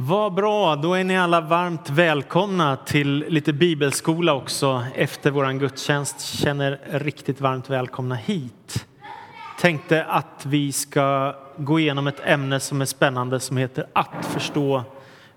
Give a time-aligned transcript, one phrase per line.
[0.00, 6.20] Vad bra, då är ni alla varmt välkomna till lite bibelskola också efter våran gudstjänst.
[6.20, 8.86] Känner riktigt varmt välkomna hit.
[9.60, 14.82] Tänkte att vi ska gå igenom ett ämne som är spännande som heter att förstå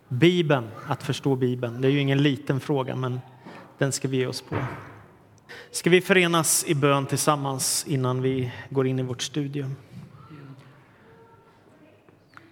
[0.08, 0.68] Bibeln.
[0.88, 1.82] Att förstå Bibeln.
[1.82, 3.22] Det är ju ingen liten fråga, men
[3.78, 4.56] den ska vi ge oss på.
[5.72, 9.76] Ska vi förenas i bön tillsammans innan vi går in i vårt studium?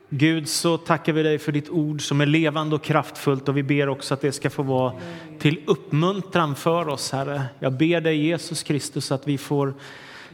[0.09, 3.63] Gud, så tackar vi dig för ditt ord som är levande och kraftfullt och vi
[3.63, 4.93] ber också att det ska få vara
[5.39, 7.43] till uppmuntran för oss, Herre.
[7.59, 9.73] Jag ber dig, Jesus Kristus, att vi får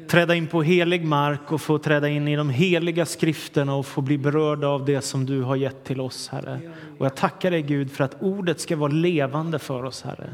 [0.08, 4.02] träda in på helig mark och få träda in i de heliga skrifterna och få
[4.02, 6.60] bli berörda av det som du har gett till oss, Herre.
[6.98, 10.30] Och jag tackar dig, Gud, för att ordet ska vara levande för oss, Herre.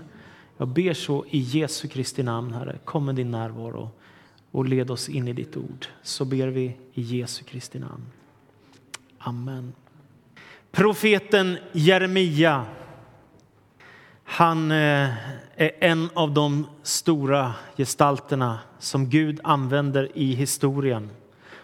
[0.58, 2.78] Jag ber så i Jesu Kristi namn, Herre.
[2.86, 3.90] Kom med din närvaro
[4.52, 5.86] och led oss in i ditt ord.
[6.04, 8.06] Så ber vi i Jesu Kristi namn.
[9.24, 9.74] Amen.
[10.72, 12.66] Profeten Jeremia,
[14.24, 15.10] han eh,
[15.56, 21.10] är en av de stora gestalterna som Gud använder i historien.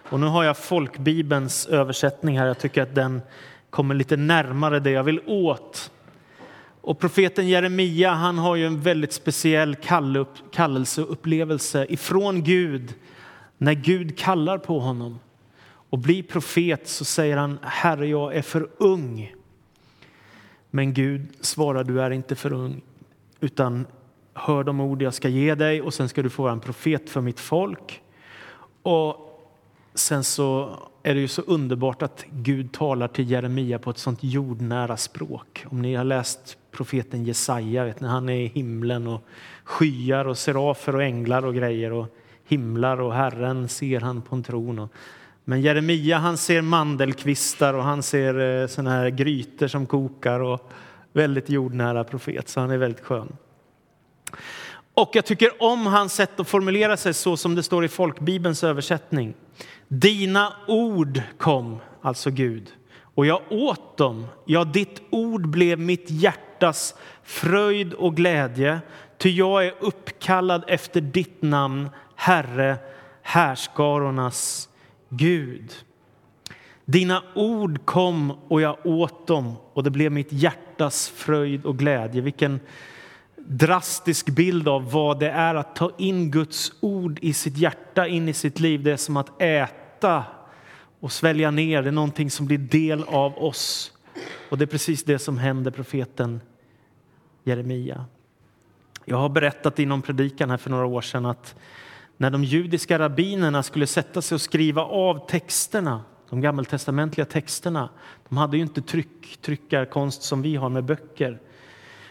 [0.10, 2.46] Och nu har jag folkbibelns översättning här.
[2.46, 3.22] Jag tycker att den
[3.70, 5.92] kommer lite närmare det jag vill åt.
[6.82, 9.76] Och profeten Jeremia han har ju en väldigt speciell
[10.52, 12.94] kallelseupplevelse ifrån Gud
[13.58, 15.20] när Gud kallar på honom
[15.90, 19.34] och blir profet så säger han Herre, jag är för ung.
[20.70, 22.82] Men Gud svarar, du är inte för ung,
[23.40, 23.86] utan
[24.34, 27.10] hör de ord jag ska ge dig och sen ska du få vara en profet
[27.10, 28.02] för mitt folk.
[28.82, 29.28] Och
[29.94, 34.20] sen så är det ju så underbart att Gud talar till Jeremia på ett sånt
[34.22, 35.66] jordnära språk.
[35.70, 39.22] Om ni har läst profeten Jesaja, vet ni, han är i himlen och
[39.64, 42.08] skyar och serafer och änglar och grejer och
[42.46, 44.80] himlar och Herren ser han på en tron.
[44.80, 44.92] Och
[45.50, 50.72] men Jeremia han ser mandelkvistar och han ser eh, såna här grytor som kokar och
[51.14, 53.38] väldigt jordnära profet, så han är väldigt skön.
[54.94, 58.64] Och jag tycker om hans sätt att formulera sig så som det står i folkbibelns
[58.64, 59.34] översättning.
[59.88, 64.28] Dina ord kom, alltså Gud, och jag åt dem.
[64.46, 68.80] Ja, ditt ord blev mitt hjärtas fröjd och glädje,
[69.18, 72.78] ty jag är uppkallad efter ditt namn, Herre,
[73.22, 74.70] härskarornas
[75.10, 75.74] Gud.
[76.86, 82.22] Dina ord kom och jag åt dem och det blev mitt hjärtas fröjd och glädje.
[82.22, 82.60] Vilken
[83.36, 88.30] drastisk bild av vad det är att ta in Guds ord i sitt hjärta, in
[88.30, 88.84] i sitt liv.
[88.84, 90.24] Det är som att äta
[91.00, 91.82] och svälja ner.
[91.82, 93.92] Det är någonting som blir del av oss.
[94.50, 96.42] Och det är precis det som händer profeten
[97.44, 98.06] Jeremia.
[99.06, 101.56] Jag har berättat inom predikan här för några år sedan att
[102.18, 107.90] när de judiska rabbinerna skulle sätta sig och skriva av texterna, de gammaltestamentliga texterna,
[108.30, 111.40] de hade ju inte tryck, tryckarkonst som vi har med böcker,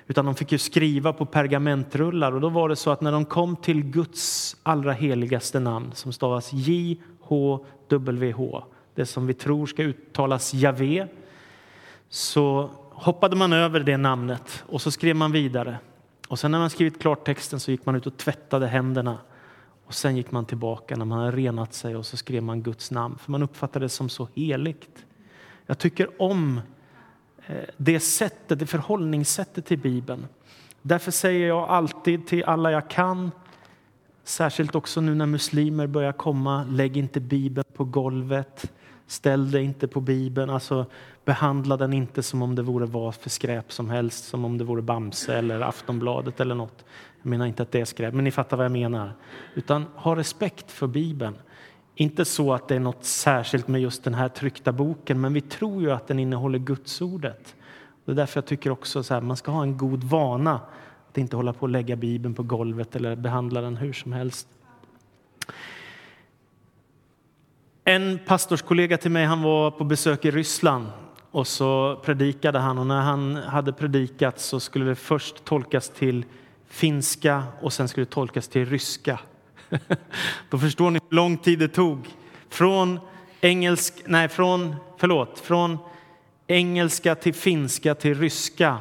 [0.07, 2.33] utan de fick ju skriva på pergamentrullar.
[2.33, 6.13] Och då var det så att när de kom till Guds allra heligaste namn, som
[6.13, 7.05] stavas J-H-W-H,
[8.95, 11.07] det som vi tror ska uttalas Javé,
[12.09, 15.79] så hoppade man över det namnet och så skrev man vidare.
[16.29, 19.19] Och sen när man skrivit klart texten så gick man ut och tvättade händerna
[19.87, 22.91] och sen gick man tillbaka när man hade renat sig och så skrev man Guds
[22.91, 25.07] namn, för man uppfattade det som så heligt.
[25.67, 26.61] Jag tycker om
[27.47, 30.27] eh, det sättet, det förhållningssättet till Bibeln.
[30.83, 33.31] Därför säger jag alltid till alla jag kan,
[34.25, 38.73] särskilt också nu när muslimer börjar komma, lägg inte Bibeln på golvet,
[39.07, 40.87] ställ dig inte på Bibeln, alltså
[41.27, 44.65] behandla den inte som om det vore vad för skräp som helst, som om det
[44.65, 46.85] vore Bamse eller Aftonbladet eller något.
[47.23, 49.13] Jag menar inte att det är skräp, men ni fattar vad jag menar.
[49.55, 51.37] Utan ha respekt för Bibeln.
[51.95, 55.41] Inte så att det är något särskilt med just den här tryckta boken, men vi
[55.41, 57.55] tror ju att den innehåller Gudsordet.
[58.05, 60.61] Det är därför jag tycker också så här, man ska ha en god vana
[61.09, 64.49] att inte hålla på att lägga Bibeln på golvet eller behandla den hur som helst.
[67.85, 70.87] En pastorskollega till mig han var på besök i Ryssland
[71.37, 76.25] och så predikade han och när han hade predikat så skulle det först tolkas till
[76.69, 79.21] finska och sen skulle det tolkas till ryska.
[80.51, 82.09] Då förstår ni hur lång tid det tog.
[82.49, 83.01] Från,
[83.41, 85.79] engelsk, nej, från, förlåt, från
[86.47, 88.79] engelska till finska till ryska.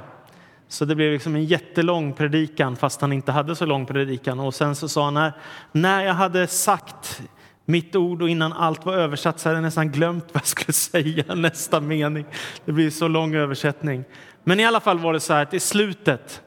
[0.68, 4.40] Så det blev liksom en jättelång predikan fast han inte hade så lång predikan.
[4.40, 5.34] Och sen så sa han här,
[5.72, 7.22] när jag hade sagt
[7.66, 10.74] mitt ord och innan allt var översatt så hade jag nästan glömt vad jag skulle
[10.74, 12.26] säga nästa mening.
[12.66, 14.04] Det blir så lång översättning.
[14.44, 16.42] Men i alla fall var det så här att i slutet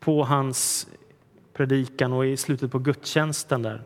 [0.00, 0.88] på hans
[1.52, 3.82] predikan och i slutet på gudstjänsten där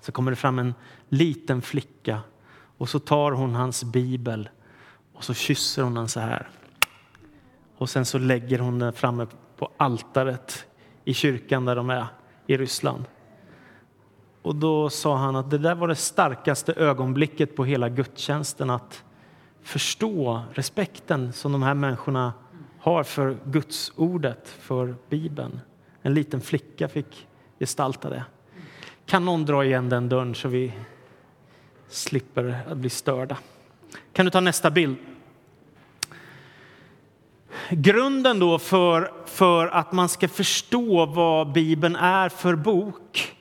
[0.00, 0.74] så kommer det fram en
[1.08, 2.20] liten flicka
[2.78, 4.48] och så tar hon hans bibel
[5.12, 6.48] och så kysser hon den så här.
[7.76, 9.26] och sen så lägger hon den framme
[9.56, 10.66] på altaret
[11.04, 12.06] i kyrkan där de är
[12.46, 13.04] i Ryssland.
[14.46, 19.04] Och då sa han att det där var det starkaste ögonblicket på hela gudstjänsten att
[19.62, 22.32] förstå respekten som de här människorna
[22.78, 25.60] har för Guds ordet, för Bibeln.
[26.02, 27.26] En liten flicka fick
[27.58, 28.24] gestalta det.
[29.06, 30.72] Kan någon dra igen den dörren så vi
[31.88, 33.36] slipper att bli störda?
[34.12, 34.96] Kan du ta nästa bild?
[37.70, 43.35] Grunden då för, för att man ska förstå vad Bibeln är för bok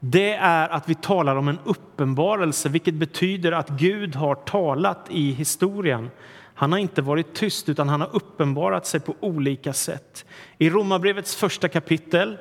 [0.00, 5.32] det är att vi talar om en uppenbarelse, vilket betyder att Gud har talat i
[5.32, 6.10] historien.
[6.54, 10.24] Han har inte varit tyst, utan han har uppenbarat sig på olika sätt.
[10.58, 12.38] I Romarbrevets första kapitel,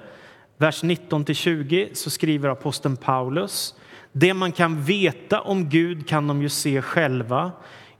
[0.58, 3.76] vers 19-20, så skriver aposteln Paulus
[4.12, 7.52] det man kan veta om Gud kan de ju se själva.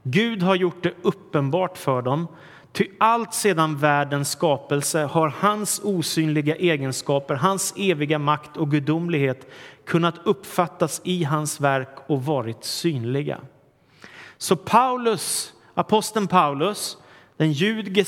[0.02, 2.28] Gud har gjort det uppenbart för dem.
[2.72, 9.50] Ty allt sedan världens skapelse har hans osynliga egenskaper, hans eviga makt och gudomlighet
[9.86, 13.38] kunnat uppfattas i hans verk och varit synliga.
[14.38, 16.96] Så Paulus, aposteln Paulus,
[17.36, 17.52] den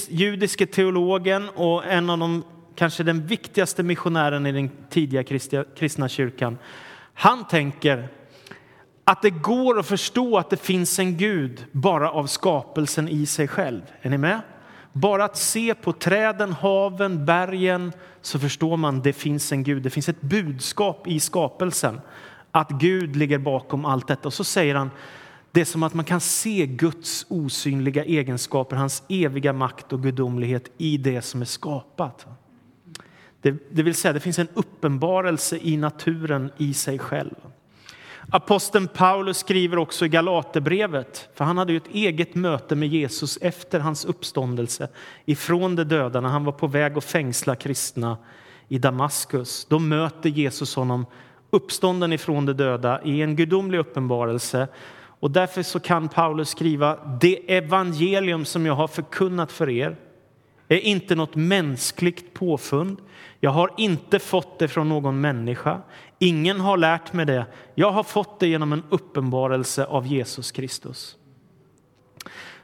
[0.09, 2.44] judiske teologen och en av de
[2.75, 5.25] kanske den viktigaste missionären i den tidiga
[5.76, 6.59] kristna kyrkan,
[7.14, 8.09] han tänker
[9.05, 13.49] att det går att förstå att det finns en Gud bara av skapelsen i sig
[13.49, 13.82] själv.
[14.03, 14.41] Är ni med?
[14.92, 19.82] Bara att se på träden, haven, bergen så förstår man att det finns en Gud.
[19.82, 22.00] Det finns ett budskap i skapelsen
[22.50, 24.28] att Gud ligger bakom allt detta.
[24.28, 24.90] Och så säger han
[25.52, 30.70] det är som att man kan se Guds osynliga egenskaper, hans eviga makt och gudomlighet
[30.78, 32.26] i det som är skapat.
[33.40, 37.34] Det, det vill säga, det finns en uppenbarelse i naturen i sig själv.
[38.34, 43.38] Aposteln Paulus skriver också i Galaterbrevet, för han hade ju ett eget möte med Jesus
[43.40, 44.88] efter hans uppståndelse
[45.25, 48.19] ifrån de döda när han var på väg att fängsla kristna
[48.69, 49.67] i Damaskus.
[49.69, 51.06] Då möter Jesus honom
[51.50, 54.69] uppstånden ifrån de döda i en gudomlig uppenbarelse.
[55.20, 59.96] Och därför så kan Paulus skriva det evangelium som jag har förkunnat för er
[60.69, 62.99] är inte något mänskligt påfund.
[63.40, 65.81] Jag har inte fått det från någon människa.
[66.22, 67.46] Ingen har lärt mig det.
[67.74, 71.16] Jag har fått det genom en uppenbarelse av Jesus Kristus.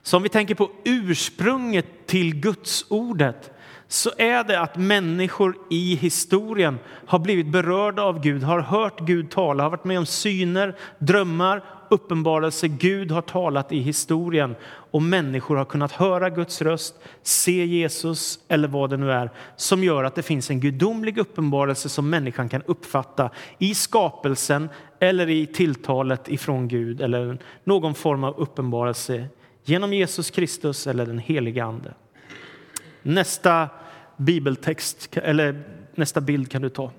[0.02, 3.50] Så om vi tänker på ursprunget till Guds ordet
[3.88, 9.31] så är det att människor i historien har blivit berörda av Gud, har hört Gud
[9.31, 12.69] tala, har varit med om syner, drömmar, uppenbarelse.
[12.69, 14.56] Gud har talat i historien
[14.90, 19.85] och människor har kunnat höra Guds röst, se Jesus eller vad det nu är som
[19.85, 24.69] gör att det finns en gudomlig uppenbarelse som människan kan uppfatta i skapelsen
[25.00, 29.29] eller i tilltalet ifrån Gud eller någon form av uppenbarelse
[29.64, 31.94] genom Jesus Kristus eller den heliga Ande.
[33.02, 33.69] Nästa
[34.17, 35.62] bibeltext, eller
[35.94, 36.90] nästa bild kan du ta.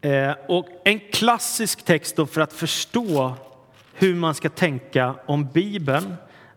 [0.00, 3.34] Eh, och en klassisk text för att förstå
[3.94, 6.14] hur man ska tänka om Bibeln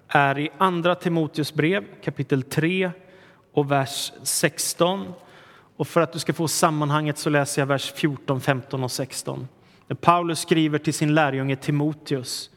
[0.07, 2.91] är i Andra Timoteus brev kapitel 3
[3.53, 5.13] och vers 16.
[5.77, 9.47] Och för att du ska få sammanhanget så läser jag vers 14, 15 och 16.
[10.01, 12.49] Paulus skriver till sin lärjunge Timoteus.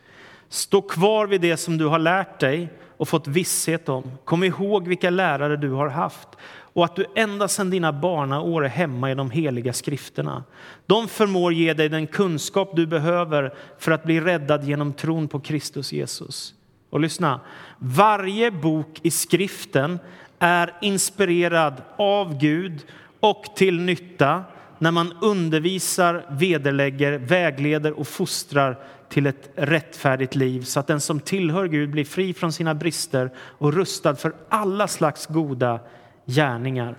[0.48, 4.12] Stå kvar vid det som du har lärt dig och fått visshet om.
[4.24, 6.28] Kom ihåg vilka lärare du har haft
[6.74, 10.44] och att du ända sedan dina barnaår är hemma i de heliga skrifterna.
[10.86, 15.40] De förmår ge dig den kunskap du behöver för att bli räddad genom tron på
[15.40, 16.54] Kristus Jesus.
[16.90, 17.40] Och lyssna,
[17.78, 19.98] varje bok i skriften
[20.38, 22.86] är inspirerad av Gud
[23.20, 24.44] och till nytta
[24.78, 28.78] när man undervisar, vederlägger, vägleder och fostrar
[29.08, 33.30] till ett rättfärdigt liv så att den som tillhör Gud blir fri från sina brister
[33.36, 35.80] och rustad för alla slags goda
[36.26, 36.96] gärningar.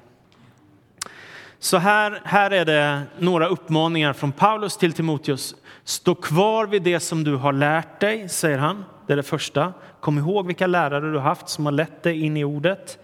[1.60, 5.56] Så här, här är det några uppmaningar från Paulus till Timoteus.
[5.84, 8.86] Stå kvar vid det som du har lärt dig, säger han.
[9.08, 9.74] Det är det första.
[10.00, 12.98] Kom ihåg vilka lärare du har haft som har lett dig in i ordet.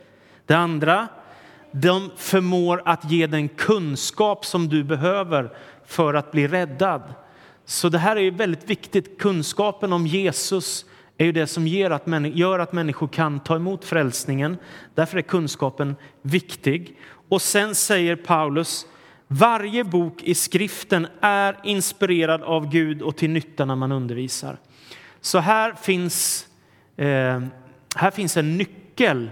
[0.45, 1.07] Det andra,
[1.71, 5.49] de förmår att ge den kunskap som du behöver
[5.85, 7.01] för att bli räddad.
[7.65, 9.19] Så det här är väldigt viktigt.
[9.19, 10.85] Kunskapen om Jesus
[11.17, 14.57] är ju det som ger att, gör att människor kan ta emot frälsningen.
[14.95, 16.97] Därför är kunskapen viktig.
[17.29, 18.85] Och sen säger Paulus,
[19.27, 24.57] varje bok i skriften är inspirerad av Gud och till nytta när man undervisar.
[25.21, 26.47] Så här finns,
[26.97, 27.41] eh,
[27.95, 29.31] här finns en nyckel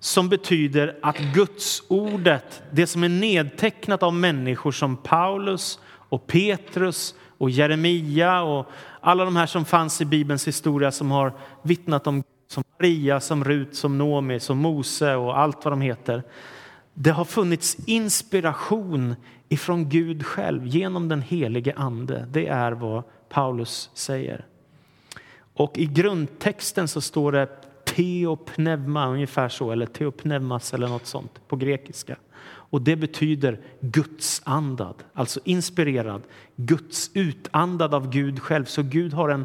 [0.00, 7.14] som betyder att Guds ordet, det som är nedtecknat av människor som Paulus och Petrus
[7.38, 8.66] och Jeremia och
[9.00, 13.44] alla de här som fanns i Bibelns historia som har vittnat om som Maria, som
[13.44, 16.22] Rut, som Nomi, som Mose och allt vad de heter.
[16.94, 19.14] Det har funnits inspiration
[19.48, 22.26] ifrån Gud själv genom den helige Ande.
[22.30, 24.46] Det är vad Paulus säger.
[25.54, 27.48] Och i grundtexten så står det
[27.84, 32.16] teopneuma, ungefär så, eller teopneumas eller något sånt på grekiska.
[32.70, 36.22] Och det betyder Guds andad, alltså inspirerad,
[36.56, 38.64] Guds utandad av Gud själv.
[38.64, 39.44] Så Gud har en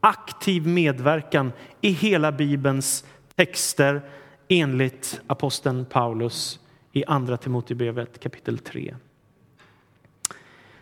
[0.00, 4.02] aktiv medverkan i hela Bibelns texter
[4.48, 6.60] enligt aposteln Paulus
[6.92, 8.94] i Andra Timoteusbrevet kapitel 3.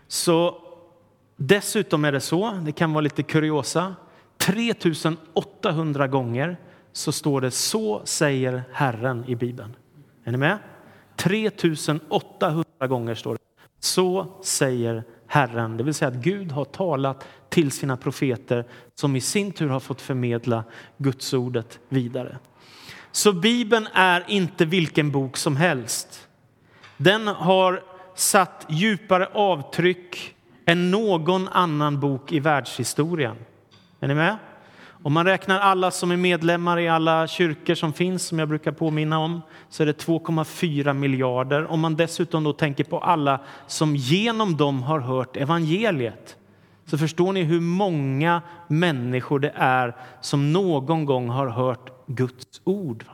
[0.09, 0.63] Så
[1.37, 3.95] dessutom är det så, det kan vara lite kuriosa,
[4.37, 6.57] 3800 gånger
[6.93, 9.77] så står det så säger Herren i Bibeln.
[10.25, 10.59] Är ni med?
[11.23, 13.41] 3800 gånger står det
[13.81, 15.77] så säger Herren.
[15.77, 19.81] Det vill säga att Gud har talat till sina profeter som i sin tur har
[19.81, 20.65] fått förmedla
[20.97, 22.39] Guds ordet vidare.
[23.13, 26.29] Så Bibeln är inte vilken bok som helst.
[26.97, 27.83] Den har
[28.15, 30.35] satt djupare avtryck
[30.67, 33.37] än någon annan bok i världshistorien.
[34.01, 34.37] Är ni med?
[35.03, 38.73] Om man räknar alla som är medlemmar i alla kyrkor som finns, som jag brukar
[38.73, 41.67] påminna om, så är det 2,4 miljarder.
[41.67, 46.37] Om man dessutom då tänker på alla som genom dem har hört evangeliet,
[46.87, 53.05] så förstår ni hur många människor det är som någon gång har hört Guds ord.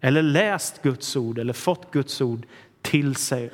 [0.00, 2.46] Eller läst Guds ord eller fått Guds ord
[2.82, 3.50] till sig.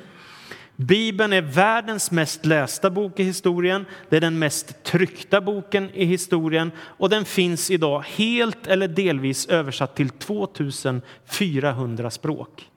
[0.79, 3.85] Bibeln är världens mest lästa bok i historien.
[4.09, 9.47] Det är den mest tryckta boken i historien och den finns idag helt eller delvis
[9.47, 12.69] översatt till 2400 språk.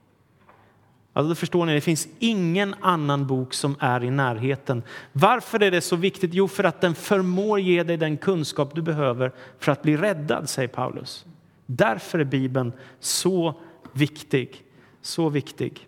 [1.13, 4.83] Alltså då förstår ni, det finns ingen annan bok som är i närheten.
[5.11, 6.33] Varför är det så viktigt?
[6.33, 10.49] Jo, för att den förmår ge dig den kunskap du behöver för att bli räddad,
[10.49, 11.25] säger Paulus.
[11.65, 13.59] Därför är Bibeln så
[13.93, 14.63] viktig.
[15.01, 15.87] Så viktig.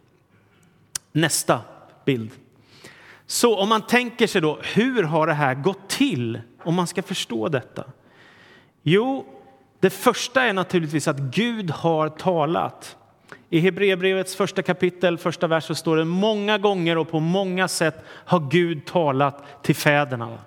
[1.12, 1.62] Nästa
[2.06, 2.32] bild.
[3.26, 7.04] Så om man tänker sig då, hur har det här gått till om man ska
[7.04, 7.84] förstå detta?
[8.82, 9.26] Jo,
[9.80, 12.98] det första är naturligtvis att Gud har talat.
[13.50, 18.04] I Hebreerbrevets första kapitel, första vers, så står det många gånger och på många sätt
[18.06, 20.38] har Gud talat till fäderna.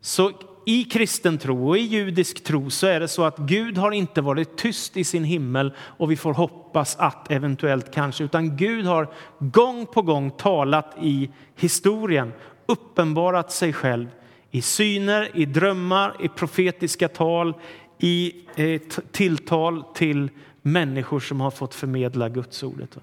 [0.00, 0.32] Så
[0.68, 4.20] i kristen tro och i judisk tro så är det så att Gud har inte
[4.20, 9.08] varit tyst i sin himmel och vi får hoppas att eventuellt kanske, utan Gud har
[9.38, 12.32] gång på gång talat i historien,
[12.66, 14.08] uppenbarat sig själv
[14.50, 17.54] i syner, i drömmar, i profetiska tal,
[17.98, 18.80] i eh,
[19.12, 20.30] tilltal till
[20.62, 22.98] människor som har fått förmedla Guds ordet.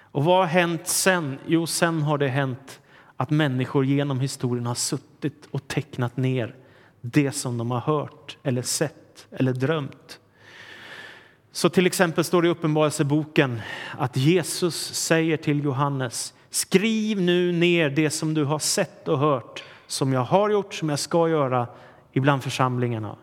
[0.00, 1.38] Och vad har hänt sen?
[1.46, 2.80] Jo, sen har det hänt
[3.16, 6.54] att människor genom historien har suttit och tecknat ner
[7.00, 10.20] det som de har hört eller sett eller drömt.
[11.52, 13.60] Så till exempel står det i Uppenbarelseboken
[13.98, 19.64] att Jesus säger till Johannes Skriv nu ner det som du har sett och hört
[19.86, 21.66] som jag har gjort, som jag ska göra
[22.12, 23.16] ibland församlingarna.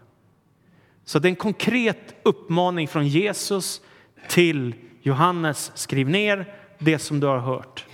[1.05, 3.81] Så det är en konkret uppmaning från Jesus
[4.29, 5.71] till Johannes.
[5.75, 7.85] Skriv ner det som du har hört.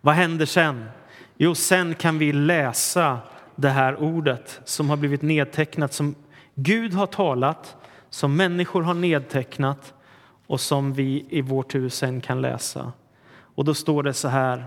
[0.00, 0.90] Vad händer sen?
[1.36, 3.18] Jo, sen kan vi läsa
[3.60, 6.14] det här ordet som har blivit nedtecknat som
[6.54, 7.76] Gud har talat,
[8.10, 9.94] som människor har nedtecknat
[10.46, 12.92] och som vi i vår tur sen kan läsa.
[13.54, 14.66] Och då står det så här,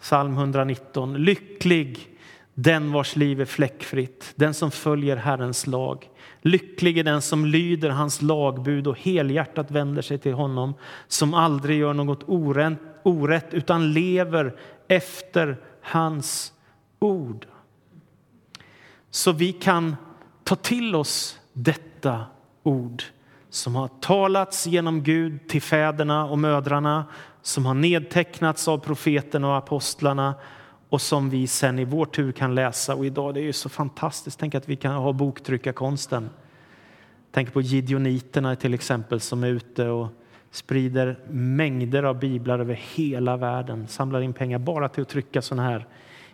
[0.00, 1.14] psalm 119.
[1.14, 2.08] Lycklig
[2.54, 6.08] den vars liv är fläckfritt, den som följer Herrens lag.
[6.42, 10.74] Lycklig är den som lyder hans lagbud och helhjärtat vänder sig till honom,
[11.08, 14.56] som aldrig gör något orätt, orätt utan lever
[14.88, 16.52] efter hans
[16.98, 17.46] ord
[19.10, 19.96] så vi kan
[20.44, 22.24] ta till oss detta
[22.62, 23.02] ord
[23.50, 27.04] som har talats genom Gud till fäderna och mödrarna,
[27.42, 30.34] som har nedtecknats av profeterna och apostlarna
[30.88, 32.94] och som vi sen i vår tur kan läsa.
[32.94, 34.38] Och idag det är ju så fantastiskt.
[34.38, 36.30] Tänk att vi kan ha boktryckarkonsten.
[37.32, 40.08] Tänk på gideoniterna till exempel som är ute och
[40.50, 45.68] sprider mängder av biblar över hela världen, samlar in pengar bara till att trycka sådana
[45.68, 45.86] här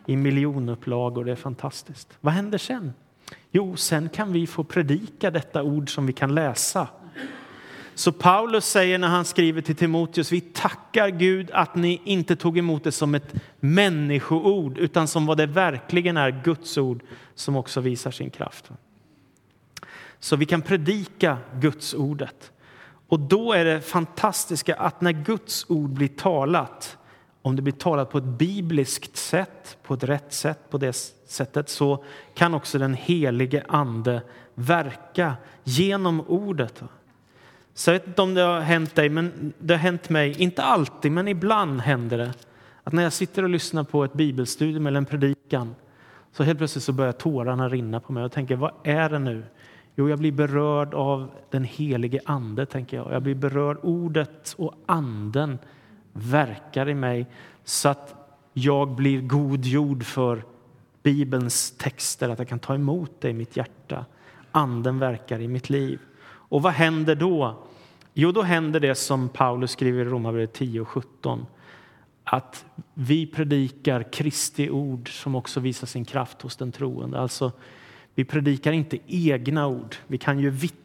[0.07, 1.25] i miljonupplagor.
[1.25, 2.19] Det är fantastiskt.
[2.21, 2.93] Vad händer sen?
[3.51, 6.89] Jo, sen kan vi få predika detta ord som vi kan läsa.
[7.95, 12.59] Så Paulus säger när han skriver till Timoteus, vi tackar Gud att ni inte tog
[12.59, 17.03] emot det som ett människoord utan som vad det verkligen är, Guds ord
[17.35, 18.71] som också visar sin kraft.
[20.19, 22.53] Så vi kan predika Guds ordet.
[23.09, 26.99] Och då är det fantastiska att när Guds ord blir talat
[27.43, 30.93] om det blir talat på ett bibliskt sätt, på ett rätt sätt, på det
[31.27, 34.23] sättet så kan också den helige Ande
[34.55, 35.35] verka
[35.65, 36.83] genom ordet.
[37.75, 40.63] Så jag vet inte om det har hänt dig, men det har hänt mig, inte
[40.63, 42.33] alltid, men ibland händer det
[42.85, 45.75] att när jag sitter och lyssnar på ett bibelstudium eller en predikan
[46.33, 49.45] så helt plötsligt så börjar tårarna rinna på mig och tänker vad är det nu?
[49.95, 53.13] Jo, jag blir berörd av den helige ande, tänker jag.
[53.13, 55.59] Jag blir berörd, ordet och anden
[56.13, 57.27] verkar i mig
[57.65, 58.15] så att
[58.53, 60.45] jag blir god jord för
[61.03, 64.05] Bibelns texter, att jag kan ta emot det i mitt hjärta.
[64.53, 65.99] Anden verkar i mitt liv.
[66.25, 67.63] Och vad händer då?
[68.15, 71.47] Jo, då händer det som Paulus skriver i Romarbrevet 10 och 17.
[72.25, 72.65] Att
[72.95, 77.21] vi predikar Kristi ord som också visar sin kraft hos den troende.
[77.21, 77.53] Alltså,
[78.15, 79.97] vi predikar inte egna ord.
[80.07, 80.82] Vi kan ju vittna,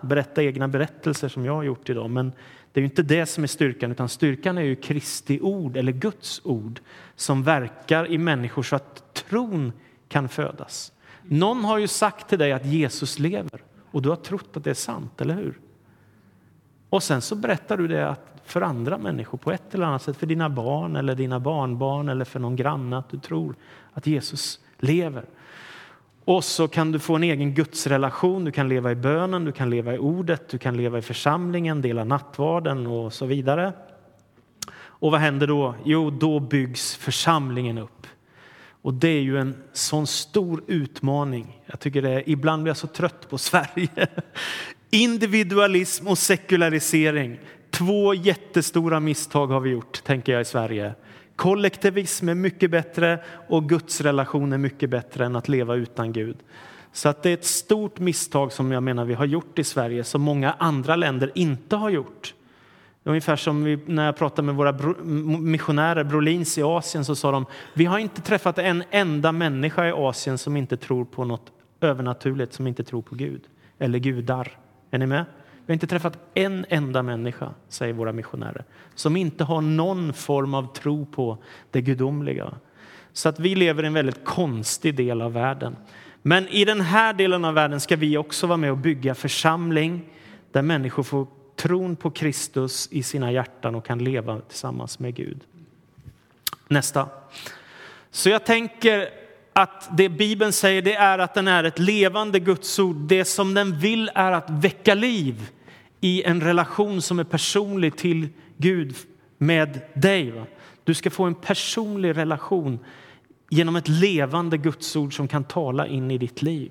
[0.00, 2.10] berätta egna berättelser som jag har gjort idag.
[2.10, 2.32] Men
[2.72, 5.92] det är ju inte det som är styrkan, utan styrkan är ju Kristi ord eller
[5.92, 6.80] Guds ord
[7.16, 9.72] som verkar i människor så att tron
[10.08, 10.92] kan födas.
[11.22, 14.70] Någon har ju sagt till dig att Jesus lever och du har trott att det
[14.70, 15.58] är sant, eller hur?
[16.88, 20.26] Och sen så berättar du det för andra människor på ett eller annat sätt, för
[20.26, 23.54] dina barn eller dina barnbarn eller för någon granne att du tror
[23.92, 25.24] att Jesus lever.
[26.24, 29.70] Och så kan du få en egen gudsrelation, du kan leva i bönen, du kan
[29.70, 33.72] leva i ordet, du kan leva i församlingen, dela nattvarden och så vidare.
[34.76, 35.74] Och vad händer då?
[35.84, 38.06] Jo, då byggs församlingen upp.
[38.82, 41.62] Och det är ju en sån stor utmaning.
[41.66, 44.06] Jag tycker det är, ibland blir jag så trött på Sverige.
[44.90, 47.38] Individualism och sekularisering.
[47.70, 50.94] Två jättestora misstag har vi gjort, tänker jag, i Sverige.
[51.36, 56.36] Kollektivism är mycket bättre och Guds relation är mycket bättre än att leva utan Gud.
[56.92, 60.04] Så att det är ett stort misstag som jag menar vi har gjort i Sverige
[60.04, 62.34] som många andra länder inte har gjort.
[63.04, 64.72] Ungefär som vi, när jag pratade med våra
[65.38, 69.92] missionärer, Brolins i Asien, så sa de vi har inte träffat en enda människa i
[69.92, 73.42] Asien som inte tror på något övernaturligt, som inte tror på Gud
[73.78, 74.58] eller gudar.
[74.90, 75.24] Är ni med?
[75.66, 80.54] Vi har inte träffat en enda människa, säger våra missionärer, som inte har någon form
[80.54, 81.38] av tro på
[81.70, 82.54] det gudomliga.
[83.12, 85.76] Så att vi lever i en väldigt konstig del av världen.
[86.22, 90.04] Men i den här delen av världen ska vi också vara med och bygga församling
[90.52, 95.40] där människor får tron på Kristus i sina hjärtan och kan leva tillsammans med Gud.
[96.68, 97.08] Nästa.
[98.10, 99.23] Så jag tänker
[99.54, 102.96] att det Bibeln säger det är att den är ett levande gudsord.
[102.96, 105.50] Det som den vill är att väcka liv
[106.00, 108.94] i en relation som är personlig till Gud
[109.38, 110.44] med dig.
[110.84, 112.78] Du ska få en personlig relation
[113.50, 116.70] genom ett levande gudsord som kan tala in i ditt liv.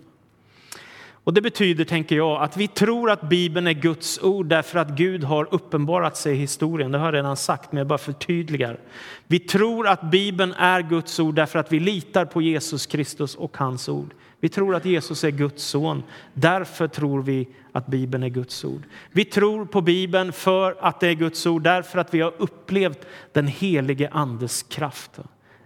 [1.24, 4.90] Och Det betyder, tänker jag, att vi tror att Bibeln är Guds ord därför att
[4.90, 6.92] Gud har uppenbarat sig i historien.
[6.92, 8.80] Det har jag redan sagt, men jag bara förtydligar.
[9.28, 13.58] Vi tror att Bibeln är Guds ord därför att vi litar på Jesus Kristus och
[13.58, 14.14] hans ord.
[14.40, 16.04] Vi tror att Jesus är Guds son.
[16.34, 18.84] Därför tror vi att Bibeln är Guds ord.
[19.12, 23.08] Vi tror på Bibeln för att det är Guds ord därför att vi har upplevt
[23.32, 25.20] den helige Andes kraft.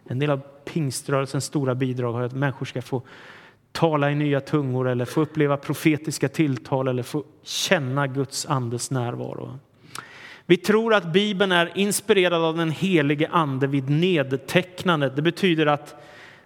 [0.08, 3.02] En del av pingströrelsens stora bidrag har att människor ska få
[3.78, 9.60] tala i nya tungor eller få uppleva profetiska tilltal eller få känna Guds andes närvaro.
[10.46, 15.16] Vi tror att Bibeln är inspirerad av den helige ande vid nedtecknandet.
[15.16, 15.96] Det betyder att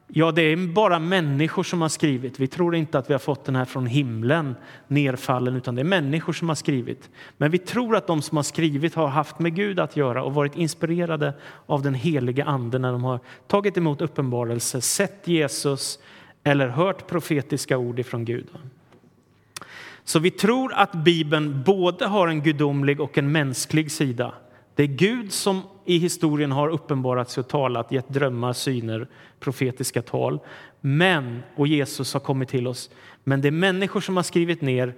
[0.07, 2.39] ja, det är bara människor som har skrivit.
[2.39, 4.55] Vi tror inte att vi har fått den här från himlen
[4.87, 7.09] nerfallen, utan det är människor som har skrivit.
[7.37, 10.33] Men vi tror att de som har skrivit har haft med Gud att göra och
[10.33, 11.33] varit inspirerade
[11.65, 15.99] av den helige ande när de har tagit emot uppenbarelse, sett Jesus,
[16.43, 18.47] eller hört profetiska ord ifrån Gud.
[20.03, 24.33] Så vi tror att Bibeln både har en gudomlig och en mänsklig sida.
[24.75, 29.07] Det är Gud som i historien har uppenbarat sig och talat, gett drömmar, syner,
[29.39, 30.39] profetiska tal.
[30.81, 32.89] Men, och Jesus har kommit till oss.
[33.23, 34.93] Men det är människor som har skrivit ner.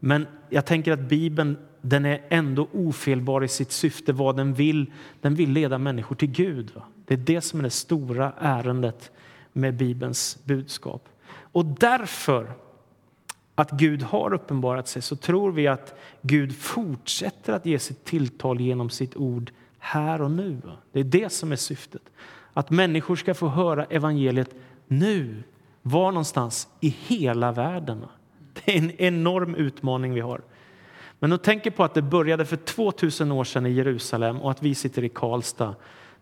[0.00, 4.92] Men jag tänker att Bibeln den är ändå ofelbar i sitt syfte, vad den vill.
[5.20, 6.72] Den vill leda människor till Gud.
[7.06, 9.10] Det är det som är det stora ärendet
[9.56, 11.08] med Bibelns budskap.
[11.28, 12.52] Och därför
[13.54, 18.60] att Gud har uppenbarat sig så tror vi att Gud fortsätter att ge sitt tilltal
[18.60, 20.60] genom sitt ord här och nu.
[20.92, 22.02] Det är det som är syftet.
[22.52, 24.54] Att människor ska få höra evangeliet
[24.86, 25.42] nu.
[25.82, 26.68] Var någonstans?
[26.80, 28.04] I hela världen.
[28.52, 30.40] Det är en enorm utmaning vi har.
[31.18, 34.62] Men då tänker på att det började för 2000 år sedan i Jerusalem och att
[34.62, 35.74] vi sitter i Karlstad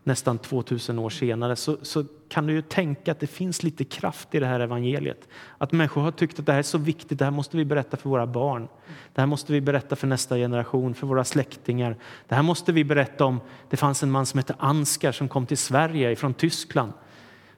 [0.05, 4.35] nästan 2000 år senare så, så, kan du ju tänka att det finns lite kraft
[4.35, 5.29] i det här evangeliet.
[5.59, 7.97] Att människor har tyckt att det här är så viktigt, det här måste vi berätta
[7.97, 8.69] för våra barn.
[9.15, 11.97] Det här måste vi berätta för nästa generation, för våra släktingar.
[12.29, 13.41] Det här måste vi berätta om.
[13.71, 16.93] Det fanns en man som hette Ansgar som kom till Sverige från Tyskland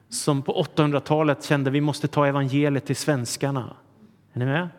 [0.09, 3.75] som på 800-talet kände att vi måste ta evangeliet till svenskarna.
[4.33, 4.69] Är ni med?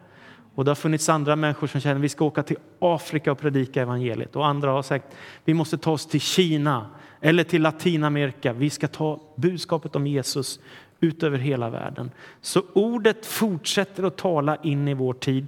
[0.54, 3.38] Och det har funnits andra människor som känner att vi ska åka till Afrika och
[3.38, 4.36] predika evangeliet.
[4.36, 5.06] Och andra har sagt
[5.44, 6.86] vi måste ta oss till Kina
[7.26, 8.52] eller till Latinamerika.
[8.52, 10.60] Vi ska ta budskapet om Jesus
[11.00, 12.10] ut över hela världen.
[12.40, 15.46] Så ordet fortsätter att tala in i vår tid.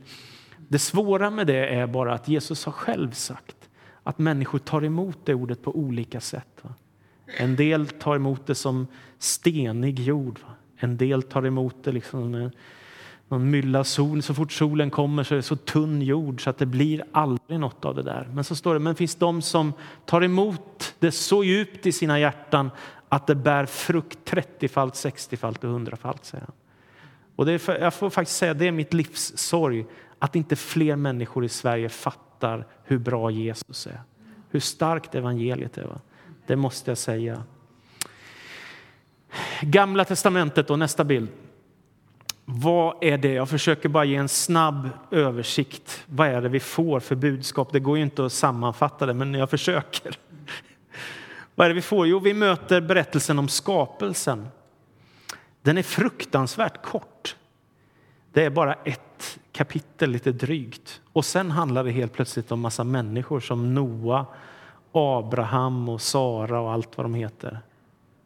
[0.69, 3.57] Det svåra med det är bara att Jesus har själv sagt
[4.03, 6.62] att människor tar emot det ordet på olika sätt.
[7.38, 8.87] En del tar emot det som
[9.19, 10.41] stenig jord.
[10.77, 12.51] En del tar emot det liksom
[13.29, 14.23] någon mylla sol.
[14.23, 17.61] Så fort solen kommer så är det så tunn jord så att det blir aldrig
[17.61, 18.29] något av det där.
[18.33, 19.73] Men så står det, men finns de som
[20.05, 22.71] tar emot det så djupt i sina hjärtan
[23.09, 26.55] att det bär frukt 30-falt, 60-falt och 100-falt, säger han.
[27.37, 29.87] Och det är jag får faktiskt säga, det är mitt livs sorg
[30.19, 34.03] att inte fler människor i Sverige fattar hur bra Jesus är.
[34.51, 35.85] Hur starkt evangeliet är.
[35.85, 36.01] Va?
[36.47, 37.43] Det måste jag säga.
[39.61, 41.29] Gamla testamentet och nästa bild.
[42.50, 43.32] Vad är det?
[43.32, 46.04] Jag försöker bara ge en snabb översikt.
[46.06, 47.72] Vad är det vi får för budskap?
[47.72, 50.14] Det går ju inte att sammanfatta det, men jag försöker.
[51.54, 52.06] Vad är det vi får?
[52.06, 54.48] Jo, vi möter berättelsen om skapelsen.
[55.62, 57.37] Den är fruktansvärt kort.
[58.32, 61.00] Det är bara ett kapitel, lite drygt.
[61.12, 64.26] Och sen handlar det helt plötsligt om massa människor som Noa,
[64.92, 67.61] Abraham och Sara och allt vad de heter.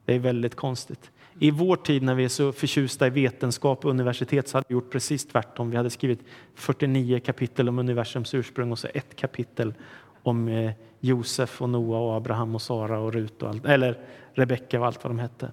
[0.05, 1.11] Det är väldigt konstigt.
[1.39, 4.73] I vår tid när vi är så förtjusta i vetenskap och universitet så hade vi
[4.73, 5.71] gjort precis tvärtom.
[5.71, 6.21] Vi hade skrivit
[6.55, 9.75] 49 kapitel om universums ursprung och så ett kapitel
[10.23, 13.99] om eh, Josef och Noa och Abraham och Sara och Rut och allt, eller
[14.35, 15.51] Rebecka och allt vad de hette.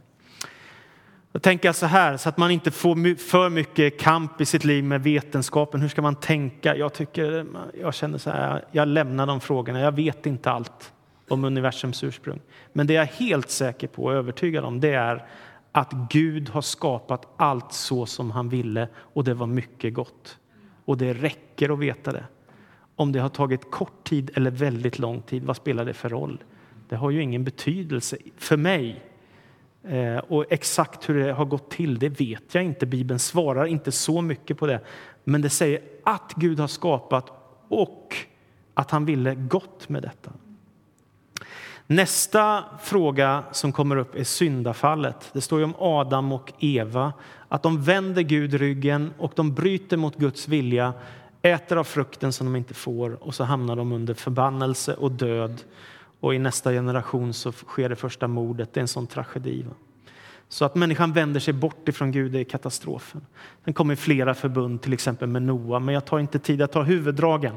[1.32, 4.84] Jag tänker så här, så att man inte får för mycket kamp i sitt liv
[4.84, 5.82] med vetenskapen.
[5.82, 6.76] Hur ska man tänka?
[6.76, 7.46] Jag, tycker,
[7.82, 9.80] jag känner så här, jag lämnar de frågorna.
[9.80, 10.94] Jag vet inte allt
[11.28, 12.40] om universums ursprung.
[12.74, 15.26] Men det jag är helt säker på och övertygad om det är
[15.72, 20.40] att Gud har skapat allt så som han ville och det var mycket gott.
[20.86, 22.24] Och det räcker att veta det.
[22.96, 26.44] Om det har tagit kort tid eller väldigt lång tid, vad spelar det för roll?
[26.90, 29.04] Det har ju ingen betydelse för mig.
[29.84, 32.86] Eh, och exakt hur det har gått till, det vet jag inte.
[32.86, 34.82] Bibeln svarar inte så mycket på det.
[35.24, 37.32] Men det säger att Gud har skapat
[37.68, 38.16] och
[38.74, 40.32] att han ville gott med detta.
[41.92, 45.30] Nästa fråga som kommer upp är syndafallet.
[45.34, 47.14] Det står ju om Adam och Eva,
[47.48, 50.94] att de vänder Gud ryggen och de bryter mot Guds vilja,
[51.42, 55.62] äter av frukten som de inte får och så hamnar de under förbannelse och död.
[56.20, 58.74] Och i nästa generation så sker det första mordet.
[58.74, 59.66] Det är en sån tragedi.
[60.50, 63.22] Så att människan vänder sig bort ifrån Gud är katastrofen.
[63.64, 66.72] Den kommer i flera förbund, till exempel med Noa, men jag tar inte tid att
[66.72, 67.56] ta huvuddragen.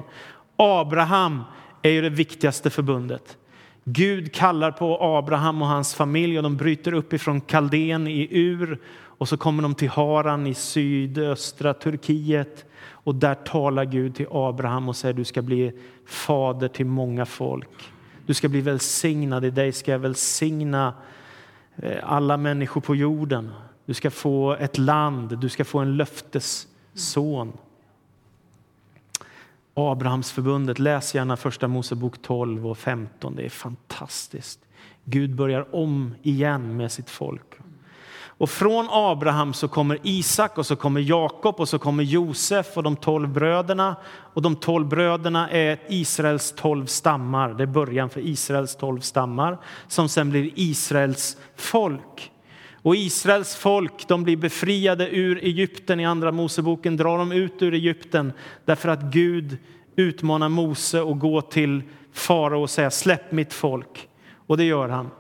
[0.57, 1.43] Abraham
[1.83, 3.37] är ju det viktigaste förbundet.
[3.85, 8.81] Gud kallar på Abraham och hans familj och de bryter upp ifrån Kaldén i Ur
[9.23, 14.89] och så kommer de till Haran i sydöstra Turkiet och där talar Gud till Abraham
[14.89, 15.73] och säger du ska bli
[16.07, 17.93] fader till många folk.
[18.27, 20.95] Du ska bli välsignad, i dig ska jag välsigna
[21.77, 23.51] eh, alla människor på jorden.
[23.87, 27.53] Du ska få ett land, du ska få en löftesson.
[29.75, 33.37] Abrahamsförbundet, läs gärna första Mosebok 12 och 15.
[33.37, 34.61] Det är fantastiskt.
[35.05, 37.55] Gud börjar om igen med sitt folk.
[38.43, 42.83] Och från Abraham så kommer Isak och så kommer Jakob och så kommer Josef och
[42.83, 43.97] de tolv bröderna.
[44.35, 47.55] Och de tolv bröderna är Israels tolv stammar.
[47.55, 49.59] Det är början för Israels tolv stammar
[49.89, 52.32] som sen blir Israels folk.
[52.83, 56.01] Och Israels folk de blir befriade ur Egypten.
[56.01, 58.33] I Andra Moseboken drar de ut ur Egypten
[58.65, 59.59] därför att Gud
[59.97, 64.09] utmanar Mose att gå till farao och säga släpp mitt folk.
[64.47, 65.11] Och det gör han.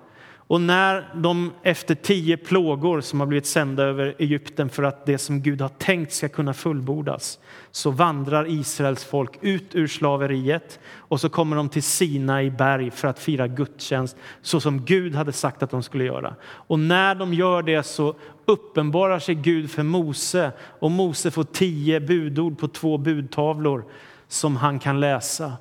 [0.53, 5.19] Och när de efter tio plågor som har blivit sända över Egypten för att det
[5.19, 7.38] som Gud har tänkt ska kunna fullbordas
[7.71, 12.91] så vandrar Israels folk ut ur slaveriet och så kommer de till Sina i berg
[12.91, 16.35] för att fira gudstjänst så som Gud hade sagt att de skulle göra.
[16.45, 22.01] Och när de gör det så uppenbarar sig Gud för Mose och Mose får tio
[22.01, 23.85] budord på två budtavlor
[24.29, 25.53] som han kan läsa.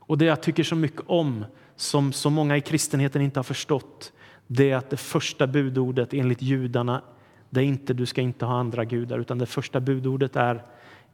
[0.00, 1.44] Och det jag tycker så mycket om,
[1.76, 4.12] som så många i kristenheten inte har förstått,
[4.52, 7.02] det är att det första budordet enligt judarna,
[7.50, 10.62] det är inte du ska inte ha andra gudar, utan det första budordet är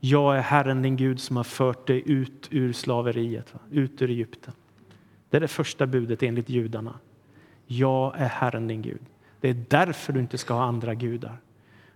[0.01, 4.53] jag är Herren din Gud som har fört dig ut ur slaveriet, ut ur Egypten.
[5.31, 6.95] Det är det första budet enligt judarna.
[7.67, 9.03] Jag är Herren din Gud.
[9.41, 11.41] Det är därför du inte ska ha andra gudar.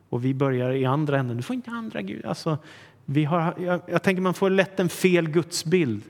[0.09, 1.37] Och vi börjar i andra änden.
[1.37, 2.29] Du får inte ha andra gudar.
[2.29, 2.59] Alltså,
[3.05, 6.03] vi har, jag, jag tänker man får lätt en fel gudsbild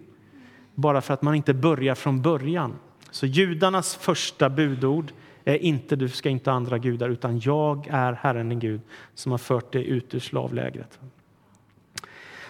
[0.75, 2.77] bara för att man inte börjar från början.
[3.11, 5.13] Så judarnas första budord
[5.45, 8.81] är inte du ska inte ha andra gudar, utan jag är Herren din Gud
[9.15, 10.99] som har fört dig ut ur slavlägret.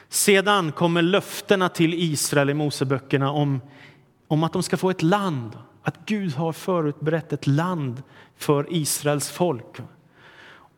[0.08, 3.60] Sedan kommer löftena till Israel i Moseböckerna om,
[4.28, 5.58] om att de ska få ett land.
[5.82, 8.02] Att Gud har förutberett ett land
[8.36, 9.80] för Israels folk.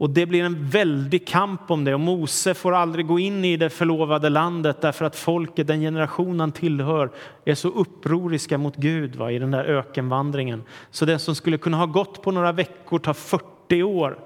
[0.02, 3.56] Och det blir en väldig kamp om det och Mose får aldrig gå in i
[3.56, 7.10] det förlovade landet därför att folket, den generation han tillhör,
[7.44, 10.62] är så upproriska mot Gud va, i den där ökenvandringen.
[10.90, 14.18] Så det som skulle kunna ha gått på några veckor tar 40 år.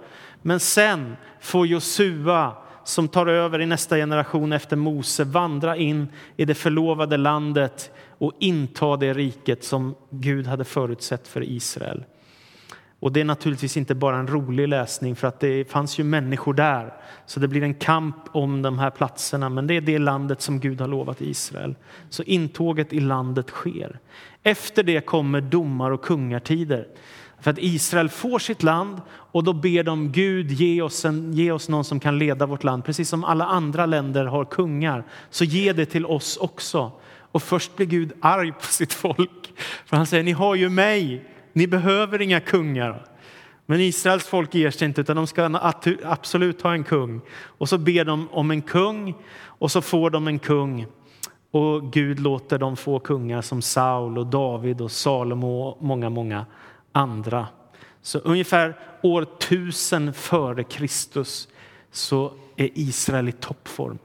[0.43, 2.53] Men sen får Josua
[2.85, 8.33] som tar över i nästa generation efter Mose vandra in i det förlovade landet och
[8.39, 12.05] inta det riket som Gud hade förutsett för Israel.
[13.01, 16.55] Och det är naturligtvis inte bara en rolig läsning för att det fanns ju människor
[16.55, 16.93] där.
[17.27, 20.61] Så det blir en kamp om de här platserna, men det är det landet som
[20.61, 21.75] Gud har lovat Israel.
[22.11, 23.99] Så intåget i landet sker.
[24.43, 26.87] Efter det kommer domar och kungartider.
[27.41, 31.53] För att Israel får sitt land och då ber de Gud ge oss, en, ge
[31.53, 32.85] oss någon som kan leda vårt land.
[32.85, 36.93] Precis som alla andra länder har kungar, så ge det till oss också.
[37.33, 39.53] Och först blir Gud arg på sitt folk.
[39.87, 41.25] För han säger, ni har ju mig,
[41.57, 43.05] ni behöver inga kungar.
[43.67, 45.59] Men Israels folk ger sig inte, utan de ska
[46.05, 47.21] absolut ha en kung.
[47.45, 50.87] Och så ber de om en kung och så får de en kung.
[51.51, 56.47] Och Gud låter dem få kungar som Saul och David och Salomo och många, många
[56.93, 57.47] andra.
[58.03, 61.49] Så ungefär år 1000 före Kristus
[61.91, 63.99] så är Israel i toppform.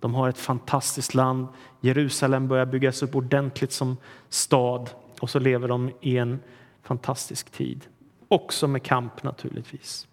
[0.00, 1.46] De har ett fantastiskt land.
[1.80, 3.96] Jerusalem börjar byggas upp ordentligt som
[4.28, 4.90] stad
[5.20, 6.38] och så lever de i en
[6.88, 7.86] fantastisk tid.
[8.28, 10.08] Också med kamp naturligtvis.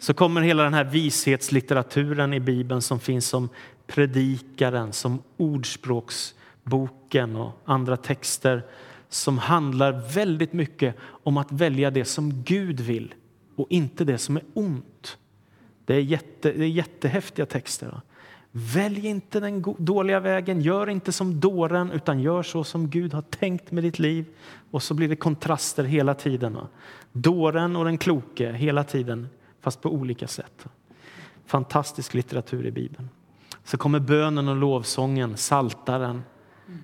[0.00, 3.48] Så kommer hela den här vishetslitteraturen i Bibeln som finns som
[3.86, 8.62] Predikaren, som Ordspråksboken och andra texter
[9.08, 13.14] som handlar väldigt mycket om att välja det som Gud vill
[13.56, 15.18] och inte det som är ont.
[15.84, 18.00] Det är, jätte, det är jättehäftiga texter.
[18.56, 23.22] Välj inte den dåliga vägen, gör inte som dåren utan gör så som Gud har
[23.22, 24.24] tänkt med ditt liv.
[24.70, 26.58] Och så blir det kontraster hela tiden.
[27.12, 29.28] Dåren och den kloke hela tiden,
[29.60, 30.66] fast på olika sätt.
[31.46, 33.08] Fantastisk litteratur i Bibeln.
[33.64, 36.22] Så kommer bönen och lovsången, saltaren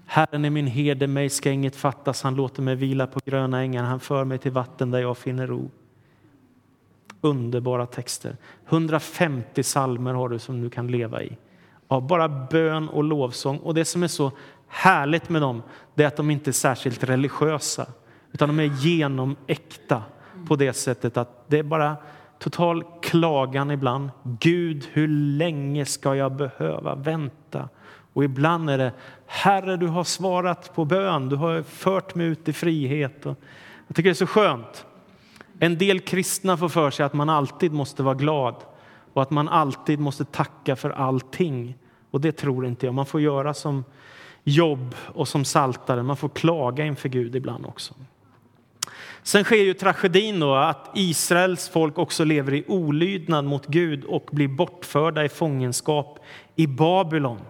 [0.06, 2.22] Herren är min herde, mig ska inget fattas.
[2.22, 3.84] Han låter mig vila på gröna ängar.
[3.84, 5.70] Han för mig till vatten där jag finner ro.
[7.20, 8.36] Underbara texter.
[8.68, 11.36] 150 salmer har du som du kan leva i.
[11.90, 13.58] Av bara bön och lovsång.
[13.58, 14.32] Och det som är så
[14.68, 15.62] härligt med dem
[15.94, 17.86] det är att de inte är särskilt religiösa.
[18.32, 20.02] Utan de är genomäkta
[20.48, 21.96] på det sättet att det är bara
[22.38, 24.10] total klagan ibland.
[24.22, 27.68] Gud, hur länge ska jag behöva vänta?
[28.12, 28.92] Och ibland är det
[29.26, 33.26] Herre, du har svarat på bön, du har fört mig ut i frihet.
[33.26, 33.36] Och
[33.86, 34.86] jag tycker det är så skönt.
[35.58, 38.54] En del kristna får för sig att man alltid måste vara glad
[39.12, 41.76] och att man alltid måste tacka för allting.
[42.10, 42.94] Och det tror inte jag.
[42.94, 43.84] Man får göra som
[44.44, 46.02] jobb och som saltare.
[46.02, 47.94] Man får klaga inför Gud ibland också.
[49.22, 54.28] Sen sker ju tragedin då att Israels folk också lever i olydnad mot Gud och
[54.32, 56.18] blir bortförda i fångenskap
[56.56, 57.40] i Babylon.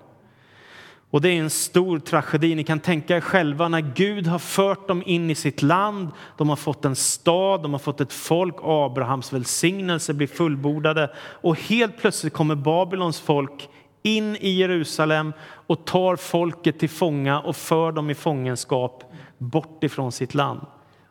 [1.11, 2.55] Och det är en stor tragedi.
[2.55, 6.09] Ni kan tänka er själva när Gud har fört dem in i sitt land.
[6.37, 8.55] De har fått en stad, de har fått ett folk.
[8.63, 11.11] Abrahams välsignelse blir fullbordade.
[11.17, 13.69] Och helt plötsligt kommer Babylons folk
[14.03, 15.33] in i Jerusalem
[15.67, 20.67] och tar folket till fånga och för dem i fångenskap bort ifrån sitt land.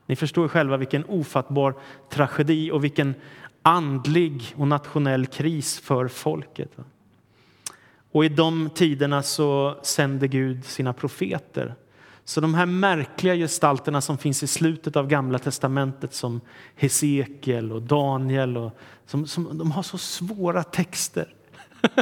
[0.06, 1.76] Ni förstår själva vilken ofattbar
[2.10, 3.16] tragedi och vilken
[3.62, 6.72] andlig och nationell kris för folket.
[8.12, 11.76] Och i de tiderna så sände Gud sina profeter.
[12.26, 16.42] Så de här märkliga gestalterna som finns i slutet av Gamla testamentet som
[16.76, 21.34] Hesekiel och Daniel, och, som, som, de har så svåra texter.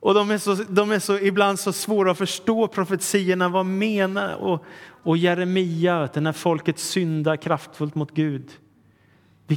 [0.00, 3.48] och de är, så, de är så, ibland så svåra att förstå profetierna.
[3.48, 4.64] Vad menar och,
[5.02, 8.50] och Jeremia, när folket syndar kraftfullt mot Gud.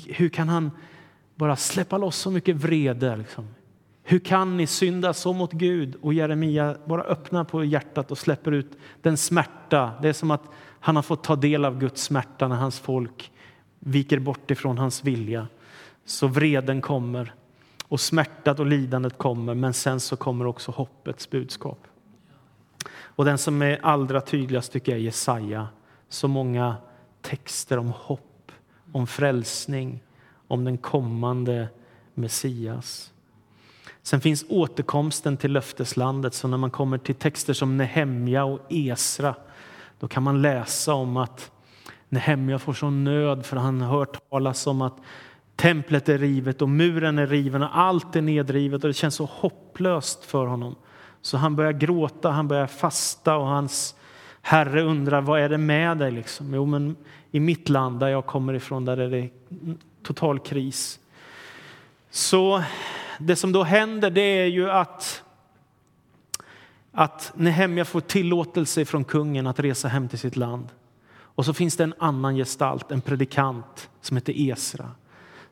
[0.07, 0.71] Hur kan han
[1.35, 3.15] bara släppa loss så mycket vrede?
[3.15, 3.47] Liksom?
[4.03, 5.95] Hur kan ni synda så mot Gud?
[6.01, 9.91] Och Jeremia bara öppnar på hjärtat och släpper ut den smärta.
[10.01, 10.43] Det är som att
[10.79, 13.31] han har fått ta del av Guds smärta när hans folk
[13.79, 15.47] viker bort ifrån hans vilja.
[16.05, 17.33] Så vreden kommer
[17.87, 21.87] och smärtat och lidandet kommer, men sen så kommer också hoppets budskap.
[22.93, 25.67] Och den som är allra tydligast tycker jag är Jesaja.
[26.09, 26.75] Så många
[27.21, 28.51] texter om hopp,
[28.91, 30.03] om frälsning,
[30.47, 31.67] om den kommande
[32.13, 33.12] Messias.
[34.03, 36.33] Sen finns återkomsten till löfteslandet.
[36.33, 39.35] Så när man kommer till texter som Nehemja och Esra
[39.99, 41.51] då kan man läsa om att
[42.09, 44.93] Nehemja får sån nöd för han har hört talas om att
[45.55, 49.25] Templet är rivet och muren är riven och allt är nedrivet och det känns så
[49.25, 50.75] hopplöst för honom.
[51.21, 53.95] Så han börjar gråta, han börjar fasta och hans
[54.41, 56.11] herre undrar vad är det med dig?
[56.11, 56.53] Liksom?
[56.53, 56.95] Jo, men
[57.31, 59.29] i mitt land där jag kommer ifrån där är det
[60.03, 60.99] total kris.
[62.09, 62.63] Så
[63.25, 65.23] det som då händer det är ju att,
[66.91, 70.67] att Nehemja får tillåtelse från kungen att resa hem till sitt land.
[71.35, 74.91] Och så finns det en annan gestalt, en predikant som heter Esra.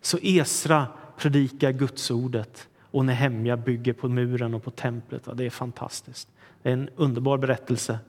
[0.02, 5.22] Så Esra predikar Gudsordet och Nehemja bygger på muren och på templet.
[5.26, 6.30] Ja, det är fantastiskt.
[6.62, 8.00] Det är en underbar berättelse.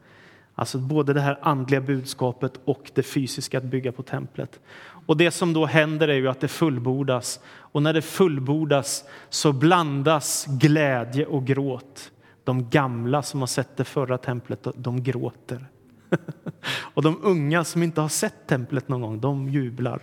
[0.54, 4.60] Alltså både det här andliga budskapet och det fysiska att bygga på templet.
[5.06, 7.40] Och det som då händer är ju att det fullbordas.
[7.46, 12.10] Och när det fullbordas så blandas glädje och gråt.
[12.44, 15.66] De gamla som har sett det förra templet, de gråter.
[16.94, 20.02] och de unga som inte har sett templet någon gång, de jublar.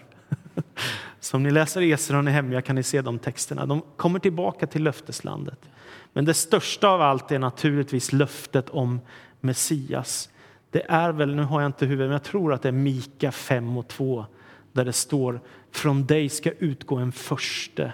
[1.19, 3.65] Så om ni läser Esra och Nehemja kan ni se de texterna.
[3.65, 5.59] De kommer tillbaka till löfteslandet.
[6.13, 8.99] Men det största av allt är naturligtvis löftet om
[9.39, 10.29] Messias.
[10.71, 13.31] Det är väl, nu har jag inte huvudet, men jag tror att det är Mika
[13.31, 14.25] 5 och 2
[14.79, 17.93] där det står från dig ska utgå en förste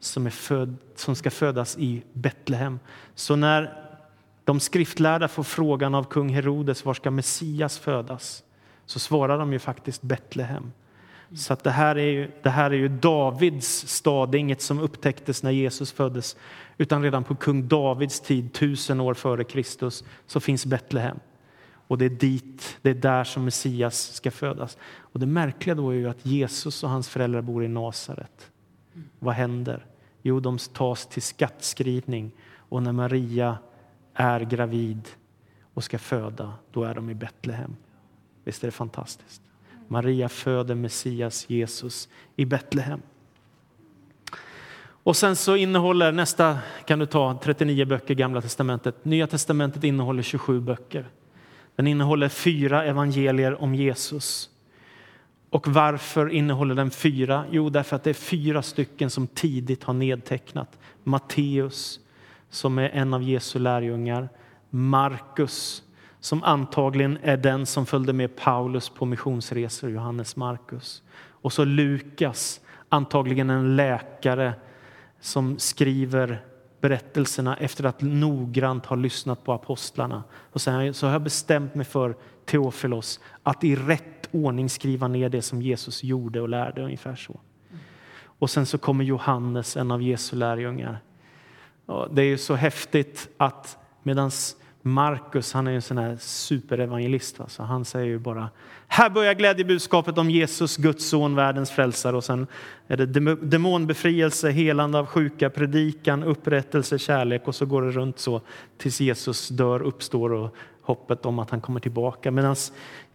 [0.00, 2.78] som, är född, som ska födas i Betlehem.
[3.14, 3.82] Så när
[4.44, 8.42] de skriftlärda får frågan av kung Herodes var ska Messias födas
[8.86, 10.72] så svarar de ju faktiskt Betlehem.
[11.34, 14.62] Så att det, här är ju, det här är ju Davids stad, det är inget
[14.62, 16.36] som upptäcktes när Jesus föddes
[16.78, 21.18] utan redan på kung Davids tid, tusen år före Kristus, så finns Betlehem.
[21.86, 24.78] Och det är dit, det är där som Messias ska födas.
[24.98, 28.50] Och det märkliga då är ju att Jesus och hans föräldrar bor i Nasaret.
[29.18, 29.86] Vad händer?
[30.22, 32.32] Jo, de tas till skattskrivning
[32.68, 33.58] och när Maria
[34.14, 35.08] är gravid
[35.74, 37.76] och ska föda, då är de i Betlehem.
[38.44, 39.42] Visst är det fantastiskt?
[39.88, 43.02] Maria föder Messias, Jesus, i Betlehem.
[45.06, 49.04] Och sen så innehåller nästa, kan du ta, 39 böcker Gamla testamentet.
[49.04, 51.08] Nya testamentet innehåller 27 böcker.
[51.76, 54.50] Den innehåller fyra evangelier om Jesus.
[55.50, 57.44] Och varför innehåller den fyra?
[57.50, 60.78] Jo, därför att det är fyra stycken som tidigt har nedtecknat.
[61.04, 62.00] Matteus,
[62.50, 64.28] som är en av Jesu lärjungar.
[64.70, 65.82] Markus,
[66.20, 71.02] som antagligen är den som följde med Paulus på missionsresor, Johannes Markus.
[71.28, 74.54] Och så Lukas, antagligen en läkare
[75.20, 76.44] som skriver
[76.80, 80.24] berättelserna efter att noggrant ha lyssnat på apostlarna.
[80.52, 85.28] Och sen så har jag bestämt mig för Teofilos att i rätt ordning skriva ner
[85.28, 86.82] det som Jesus gjorde och lärde.
[86.82, 87.40] ungefär så.
[88.38, 91.02] Och sen så kommer Johannes, en av Jesu lärjungar.
[92.10, 94.56] Det är ju så häftigt att medans
[94.86, 97.40] Markus han är en sån här superevangelist.
[97.40, 97.62] Alltså.
[97.62, 98.48] Han säger ju bara
[98.88, 102.16] här börjar glädjebudskapet om Jesus, Guds son, världens frälsare.
[102.16, 102.46] Och sen
[102.88, 108.40] är det demonbefrielse, helande av sjuka, predikan, upprättelse, kärlek och så går det runt så
[108.78, 112.30] tills Jesus dör, uppstår och hoppet om att han kommer tillbaka.
[112.30, 112.56] Medan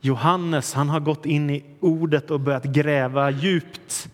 [0.01, 4.09] Johannes han har gått in i ordet och börjat gräva djupt.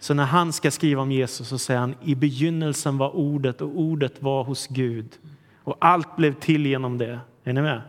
[0.00, 3.80] Så när han ska skriva om Jesus så säger han i begynnelsen var ordet och
[3.80, 5.08] ordet var hos Gud
[5.64, 7.20] och allt blev till genom det.
[7.44, 7.82] Är ni med?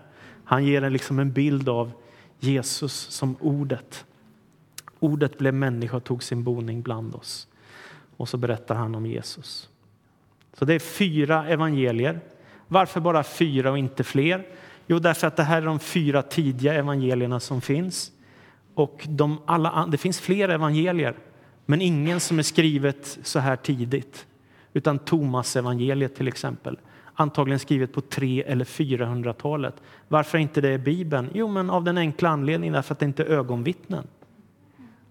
[0.43, 1.91] Han ger en, liksom en bild av
[2.39, 4.05] Jesus som ordet.
[4.99, 7.47] Ordet blev människa och tog sin boning bland oss.
[8.17, 9.69] Och så berättar han om Jesus.
[10.53, 12.19] Så det är fyra evangelier.
[12.67, 14.47] Varför bara fyra och inte fler?
[14.88, 18.12] Jo, därför att det här är de fyra tidiga evangelierna som finns.
[18.73, 21.15] Och de alla, det finns fler evangelier,
[21.65, 24.25] men ingen som är skrivet så här tidigt.
[24.73, 26.77] Utan Thomas evangeliet till exempel
[27.15, 29.76] antagligen skrivet på 300 eller 400-talet.
[30.08, 31.30] Varför inte det är Bibeln?
[31.34, 34.08] Jo, men av den enkla anledningen därför att det inte är ögonvittnen.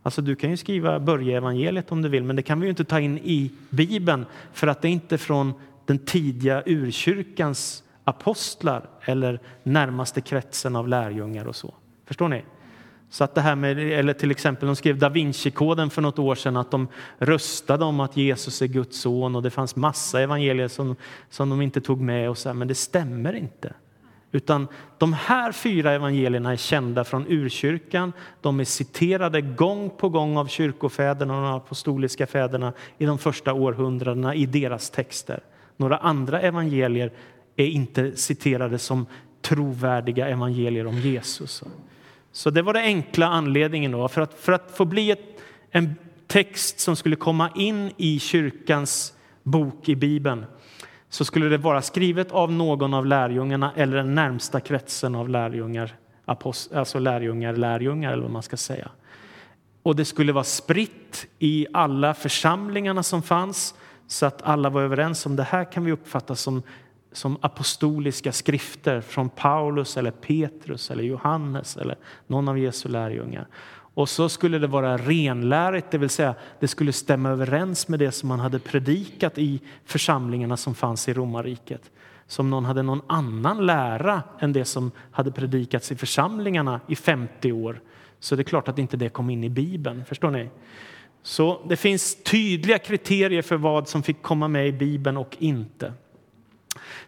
[0.03, 2.71] Alltså, du kan ju skriva Börje evangeliet om du vill, men det kan vi ju
[2.71, 5.53] inte ta in i Bibeln för att det är inte från
[5.87, 11.75] den tidiga urkyrkans apostlar eller närmaste kretsen av lärjungar och så.
[12.07, 12.43] Förstår ni?
[13.12, 16.35] Så att det här med, eller till exempel, de skrev Da Vinci-koden för något år
[16.35, 20.68] sedan att de röstade om att Jesus är Guds son och det fanns massa evangelier
[20.68, 20.97] som,
[21.30, 23.74] som de inte tog med och så här, men det stämmer inte.
[24.30, 24.68] Utan
[24.99, 28.12] de här fyra evangelierna är kända från urkyrkan.
[28.41, 33.53] De är citerade gång på gång av kyrkofäderna och de apostoliska fäderna i de första
[33.53, 35.41] århundradena i deras texter.
[35.76, 37.12] Några andra evangelier
[37.57, 39.07] är inte citerade som
[39.43, 41.62] trovärdiga evangelier om Jesus.
[42.33, 43.93] Så det var den enkla anledningen.
[43.93, 44.09] Då.
[44.09, 45.95] För, att, för att få bli ett, en
[46.26, 50.45] text som skulle komma in i kyrkans bok i Bibeln
[51.09, 55.95] så skulle det vara skrivet av någon av lärjungarna eller den närmsta kretsen av lärjungar,
[56.24, 58.91] apost, alltså lärjungar, lärjungar eller vad man ska säga.
[59.83, 63.74] och det skulle vara spritt i alla församlingarna som fanns
[64.07, 66.62] så att alla var överens om det här kan vi uppfatta som,
[67.13, 71.97] som apostoliska skrifter från Paulus eller Petrus eller Johannes eller
[72.27, 73.47] någon av Jesu lärjungar.
[73.95, 78.13] Och så skulle det vara renlärigt, det vill säga det skulle stämma överens med det
[78.13, 81.91] som man hade predikat i församlingarna som fanns i romarriket.
[82.27, 87.53] Som någon hade någon annan lära än det som hade predikats i församlingarna i 50
[87.53, 87.81] år.
[88.21, 90.51] Så det är klart att inte det kom in i Bibeln, förstår ni?
[91.23, 95.93] Så det finns tydliga kriterier för vad som fick komma med i Bibeln och inte.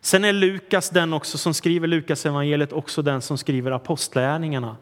[0.01, 4.77] Sen är Lukas den också som skriver Lukas evangeliet också den som skriver apostlärningarna.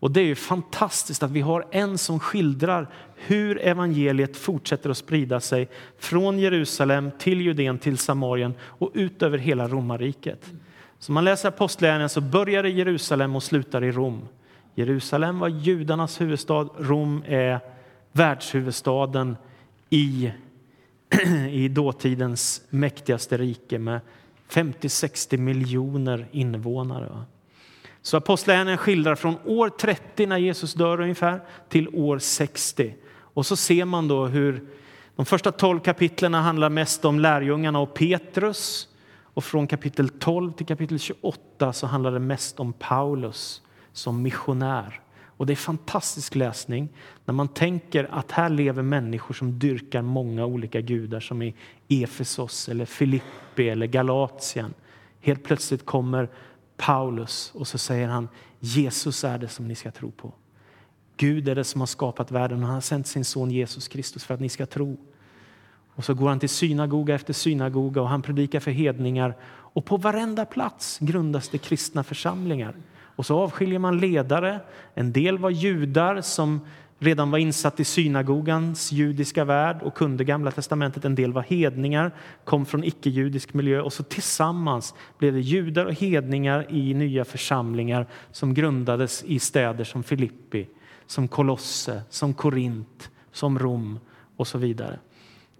[0.00, 4.98] Och det är ju fantastiskt att vi har en som skildrar hur evangeliet fortsätter att
[4.98, 5.68] sprida sig
[5.98, 10.50] från Jerusalem till Judeen till Samarien och ut över hela romarriket.
[10.98, 14.28] Så man läser apostlagärningarna så börjar i Jerusalem och slutar i Rom.
[14.74, 17.60] Jerusalem var judarnas huvudstad, Rom är
[18.12, 19.36] världshuvudstaden
[19.90, 20.32] i,
[21.50, 24.00] i dåtidens mäktigaste rike med
[24.50, 27.24] 50-60 miljoner invånare.
[28.02, 32.94] Så Apostlagärningarna skildrar från år 30 när Jesus dör ungefär till år 60.
[33.10, 34.66] Och så ser man då hur
[35.16, 38.88] de första 12 kapitlen handlar mest om lärjungarna och Petrus.
[39.34, 45.00] Och från kapitel 12 till kapitel 28 så handlar det mest om Paulus som missionär.
[45.40, 46.88] Och det är fantastisk läsning
[47.24, 51.54] när man tänker att här lever människor som dyrkar många olika gudar som i
[51.88, 54.74] Efesos eller Filippi eller Galatien.
[55.20, 56.28] Helt plötsligt kommer
[56.76, 58.28] Paulus och så säger han
[58.58, 60.32] Jesus är det som ni ska tro på.
[61.16, 64.24] Gud är det som har skapat världen och han har sänt sin son Jesus Kristus
[64.24, 64.96] för att ni ska tro.
[65.94, 69.96] Och så går han till synagoga efter synagoga och han predikar för hedningar och på
[69.96, 72.74] varenda plats grundas det kristna församlingar.
[73.16, 74.60] Och så avskiljer man ledare.
[74.94, 76.60] En del var judar som
[76.98, 81.04] redan var insatt i synagogans judiska värld och kunde Gamla testamentet.
[81.04, 82.12] En del var hedningar,
[82.44, 88.06] kom från icke-judisk miljö och så tillsammans blev det judar och hedningar i nya församlingar
[88.32, 90.68] som grundades i städer som Filippi,
[91.06, 94.00] som Kolosse, som Korint, som Rom
[94.36, 94.98] och så vidare.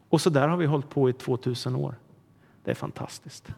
[0.08, 1.94] Och så där har vi hållit på i 2000 år.
[2.64, 3.52] Det är fantastiskt.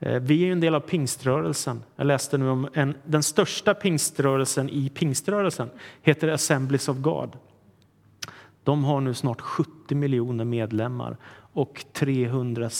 [0.00, 1.82] Eh, vi är en del av pingströrelsen.
[1.96, 5.70] Jag läste nu om en, den största pingströrelsen i pingströrelsen
[6.02, 7.36] heter Assemblies of God.
[8.64, 11.16] De har nu snart 70 miljoner medlemmar
[11.52, 12.70] och 300,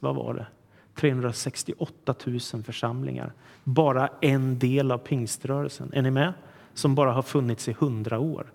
[0.00, 0.46] vad var det?
[0.94, 3.32] 368 000 församlingar.
[3.64, 5.90] Bara en del av pingströrelsen.
[5.92, 6.32] Är ni med?
[6.74, 8.52] Som bara har funnits i hundra år.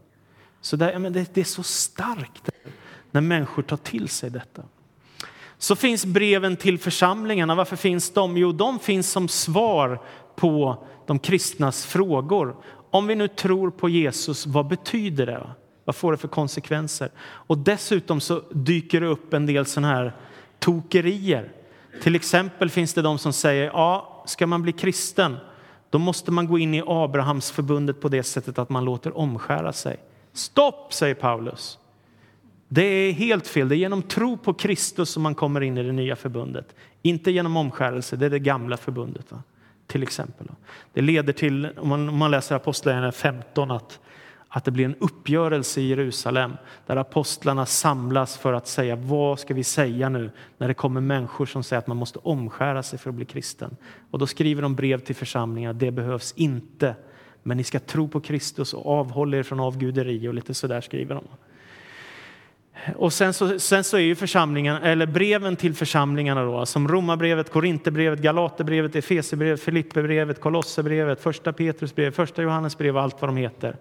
[0.62, 2.50] Så där, men det, det är så starkt
[3.12, 4.64] när människor tar till sig detta.
[5.62, 7.56] Så finns breven till församlingarna.
[7.56, 8.38] Varför finns de?
[8.38, 10.02] Jo, de finns som svar
[10.36, 12.56] på de kristnas frågor.
[12.92, 15.48] Om vi nu tror på Jesus, vad betyder det?
[15.86, 17.12] Vad får det för konsekvenser?
[17.22, 20.16] Och dessutom så dyker det upp en del sådana här
[20.60, 21.52] tokerier.
[22.04, 25.38] Till exempel finns det de som säger, ja, ska man bli kristen,
[25.90, 29.74] då måste man gå in i Abrahams förbundet på det sättet att man låter omskära
[29.74, 30.00] sig.
[30.34, 31.79] Stopp, säger Paulus.
[32.72, 33.70] Det är helt fel.
[33.70, 36.76] Det är genom tro på Kristus som man kommer in i det nya förbundet.
[37.02, 39.32] Inte genom omskärelse, det är det gamla förbundet.
[39.32, 39.44] Va?
[39.88, 40.48] Till exempel.
[40.94, 44.00] Det leder till, om man, om man läser Apostlagärningarna 15, att,
[44.48, 46.54] att det blir en uppgörelse i Jerusalem
[46.86, 51.46] där apostlarna samlas för att säga vad ska vi säga nu när det kommer människor
[51.46, 53.78] som säger att man måste omskära sig för att bli kristen.
[54.12, 56.96] Och då skriver de brev till församlingar, det behövs inte.
[57.44, 61.16] Men ni ska tro på Kristus och avhålla er från avguderi och lite sådär skriver
[61.16, 61.24] de.
[62.96, 67.52] Och sen så, sen så är ju församlingen, eller breven till församlingarna då, som Romarbrevet,
[67.52, 73.76] Korinthierbrevet, Galaterbrevet, Efesierbrevet, Filipperbrevet, Kolosserbrevet, första Petrusbrevet, första Johannesbrevet och allt vad de heter.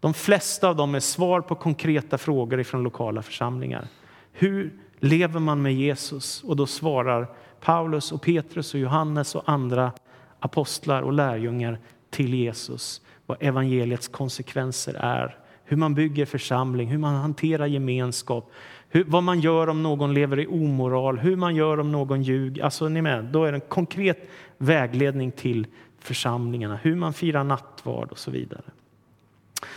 [0.00, 3.86] De flesta av dem är svar på konkreta frågor ifrån lokala församlingar.
[4.32, 6.42] Hur lever man med Jesus?
[6.44, 7.28] Och då svarar
[7.60, 9.92] Paulus och Petrus och Johannes och andra
[10.40, 11.78] apostlar och lärjungar
[12.10, 18.52] till Jesus vad evangeliets konsekvenser är hur man bygger församling, hur man hanterar gemenskap,
[18.88, 22.62] hur, vad man gör om någon lever i omoral, hur man gör om någon ljuger.
[22.64, 25.66] Alltså, ni med, då är det en konkret vägledning till
[25.98, 28.62] församlingarna, hur man firar nattvard och så vidare.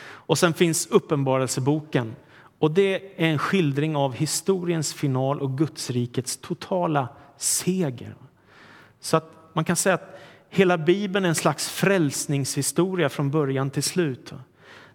[0.02, 2.16] Och sen finns Uppenbarelseboken.
[2.60, 8.16] Och det är en skildring av historiens final och Gudsrikets totala seger.
[9.00, 10.20] Så att man kan säga att
[10.50, 14.34] hela Bibeln är en slags frälsningshistoria från början till slut.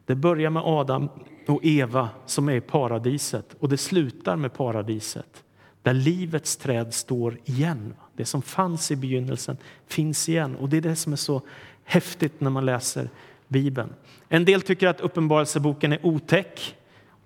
[0.07, 1.09] Det börjar med Adam
[1.47, 5.45] och Eva som är i paradiset och det slutar med paradiset
[5.83, 7.95] där livets träd står igen.
[8.17, 11.43] Det som fanns i begynnelsen finns igen och det är det som är så
[11.85, 13.09] häftigt när man läser
[13.49, 13.93] Bibeln.
[14.29, 16.77] En del tycker att Uppenbarelseboken är otäck,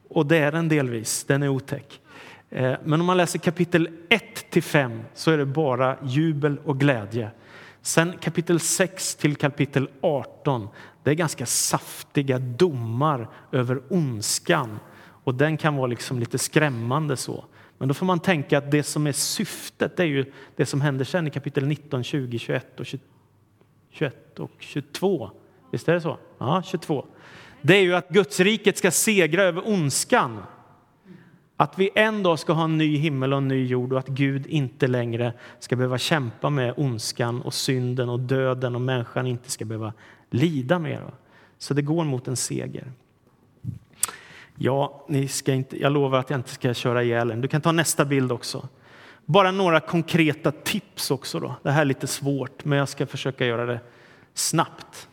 [0.09, 1.25] och det är den delvis.
[1.25, 2.01] Den är otäck.
[2.51, 6.81] Eh, men om man läser kapitel 1 till 5 så är det bara jubel och
[6.81, 7.31] glädje.
[7.83, 10.69] Sen kapitel 6 till kapitel 18,
[11.09, 14.79] det är ganska saftiga domar över ondskan.
[15.25, 17.45] Och den kan vara liksom lite skrämmande så.
[17.79, 20.81] Men då får man tänka att det som är syftet det är ju det som
[20.81, 22.87] händer sen i kapitel 19, 20, 21 och
[23.91, 25.31] 21 och 22.
[25.73, 26.19] Visst är det så?
[26.39, 27.07] Ja, 22.
[27.63, 30.43] Det är ju att Guds riket ska segra över ondskan.
[31.57, 34.09] Att vi en dag ska ha en ny himmel och en ny jord och att
[34.09, 39.51] Gud inte längre ska behöva kämpa med ondskan och synden och döden och människan inte
[39.51, 39.93] ska behöva
[40.31, 41.11] lida mer.
[41.59, 42.93] Så det går mot en seger.
[44.57, 47.41] Ja, ni ska inte, jag lovar att jag inte ska köra ihjäl en.
[47.41, 48.69] Du kan ta nästa bild också.
[49.25, 51.41] Bara några konkreta tips också.
[51.41, 51.55] Då.
[51.63, 53.81] Det här är lite svårt, men jag ska försöka göra det
[54.35, 55.09] snabbt.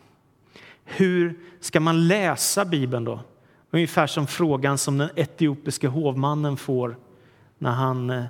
[0.84, 3.20] Hur ska man läsa Bibeln då?
[3.70, 6.96] Ungefär som frågan som den etiopiske hovmannen får
[7.58, 8.24] när han eh,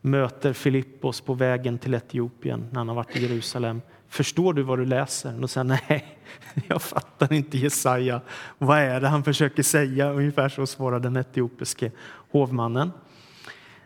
[0.00, 3.80] möter Filippos på vägen till Etiopien när han har varit i Jerusalem.
[4.08, 5.34] Förstår du vad du läser?
[5.34, 6.18] Och då säger nej,
[6.68, 8.20] jag fattar inte Jesaja.
[8.58, 10.10] Vad är det han försöker säga?
[10.10, 11.90] Ungefär så svarar den etiopiske
[12.30, 12.92] hovmannen.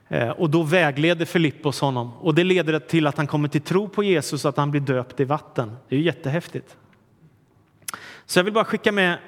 [0.09, 3.89] Eh, och då vägleder Filippos honom och det leder till att han kommer till tro
[3.89, 5.77] på Jesus och att han blir döpt i vatten.
[5.89, 6.77] Det är ju jättehäftigt.
[8.27, 9.19] Så jag vill bara skicka med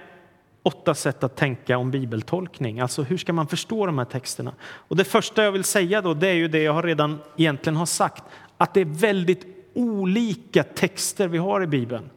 [0.62, 2.80] åtta sätt att tänka om bibeltolkning.
[2.80, 4.52] Alltså hur ska man förstå de här texterna?
[4.62, 7.86] Och det första jag vill säga då, det är ju det jag redan egentligen har
[7.86, 8.24] sagt,
[8.56, 12.10] att det är väldigt olika texter vi har i Bibeln.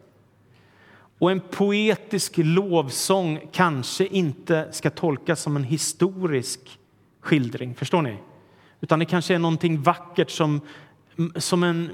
[1.19, 6.79] Och en poetisk lovsång kanske inte ska tolkas som en historisk
[7.21, 8.17] skildring, förstår ni?
[8.81, 10.61] Utan det kanske är någonting vackert som,
[11.35, 11.91] som en,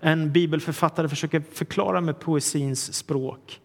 [0.00, 3.60] en bibelförfattare försöker förklara med poesins språk.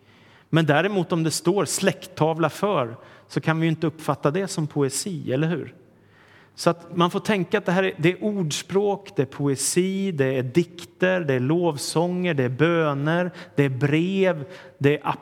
[0.49, 5.33] Men däremot om det står släkttavla för så kan vi inte uppfatta det som poesi,
[5.33, 5.75] eller hur?
[6.57, 10.11] Så att man får tänka att det här är, det är ordspråk, det är poesi,
[10.11, 14.45] det är dikter, det är lovsånger, det är böner, det är brev,
[14.77, 15.15] det är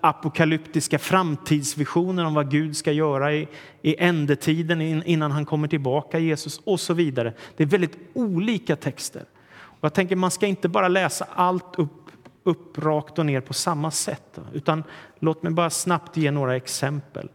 [0.00, 3.48] apokalyptiska framtidsvisioner om vad Gud ska göra i,
[3.82, 7.32] i ändetiden innan han kommer tillbaka, Jesus, och så vidare.
[7.56, 9.24] Det är väldigt olika texter.
[9.54, 12.02] Och jag tänker man ska inte bara läsa allt upp
[12.44, 14.38] upp rakt och ner på samma sätt.
[14.52, 14.84] Utan
[15.18, 17.28] låt mig bara snabbt ge några exempel.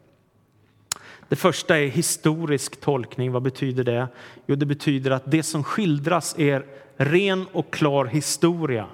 [1.29, 3.31] Det första är historisk tolkning.
[3.31, 4.07] Vad betyder det?
[4.45, 6.65] Jo, det betyder att det som skildras är
[6.97, 8.85] ren och klar historia.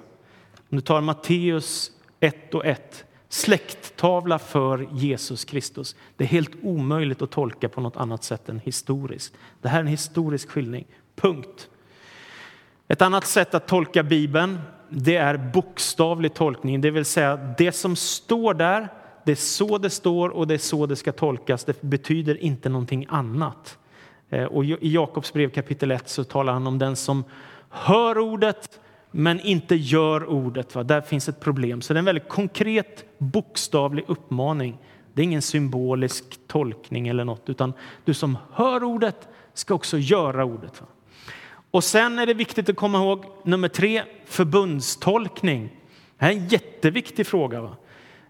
[0.70, 5.96] Om du tar Matteus 1 och 1, släkttavla för Jesus Kristus.
[6.16, 9.34] Det är helt omöjligt att tolka på något annat sätt än historiskt.
[9.62, 10.86] Det här är en historisk skildring.
[11.16, 11.68] Punkt.
[12.88, 14.58] Ett annat sätt att tolka Bibeln
[14.96, 18.88] det är bokstavlig tolkning, det vill säga det som står där,
[19.24, 21.64] det är så det står och det är så det ska tolkas.
[21.64, 23.78] Det betyder inte någonting annat.
[24.30, 27.24] Eh, och I Jakobs brev kapitel 1 så talar han om den som
[27.70, 30.74] hör ordet men inte gör ordet.
[30.74, 30.82] Va?
[30.82, 31.80] Där finns ett problem.
[31.80, 34.78] Så det är en väldigt konkret bokstavlig uppmaning.
[35.12, 37.72] Det är ingen symbolisk tolkning eller något, utan
[38.04, 40.80] du som hör ordet ska också göra ordet.
[40.80, 40.86] Va?
[41.70, 45.70] Och sen är det viktigt att komma ihåg nummer tre, förbundstolkning.
[46.18, 47.60] Det här är en jätteviktig fråga.
[47.60, 47.76] Va?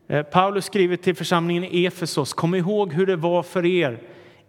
[0.09, 4.01] Eh, Paulus skriver till församlingen i Efesos, kom ihåg hur det var för er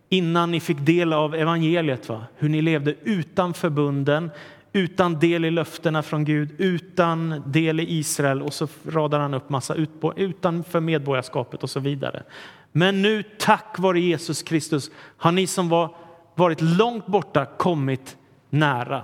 [0.10, 2.10] innan ni fick del av evangeliet.
[2.10, 2.24] Va?
[2.38, 4.32] Hur ni levde utan förbunden,
[4.74, 9.50] utan del i löftena från Gud, utan del i Israel och så radar han upp
[9.50, 9.76] massa
[10.16, 12.24] utanför medborgarskapet och så vidare.
[12.72, 15.96] Men nu tack vare Jesus Kristus har ni som var,
[16.36, 18.18] varit långt borta kommit
[18.50, 19.04] nära.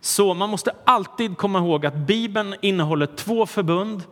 [0.00, 4.02] Så man måste alltid komma ihåg att Bibeln innehåller två förbund.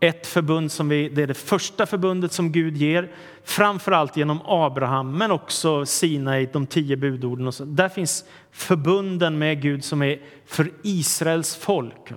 [0.00, 3.12] Ett förbund som vi, det är det första förbundet som Gud ger,
[3.44, 7.46] framför allt genom Abraham, men också Sinai, de tio budorden.
[7.46, 7.64] Och så.
[7.64, 12.12] Där finns förbunden med Gud som är för Israels folk.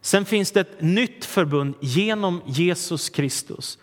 [0.00, 3.78] Sen finns det ett nytt förbund genom Jesus Kristus.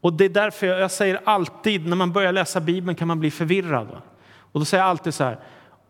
[0.00, 3.20] Och det är därför jag, jag säger alltid, när man börjar läsa Bibeln kan man
[3.20, 3.88] bli förvirrad.
[4.52, 5.38] Och då säger jag alltid så här,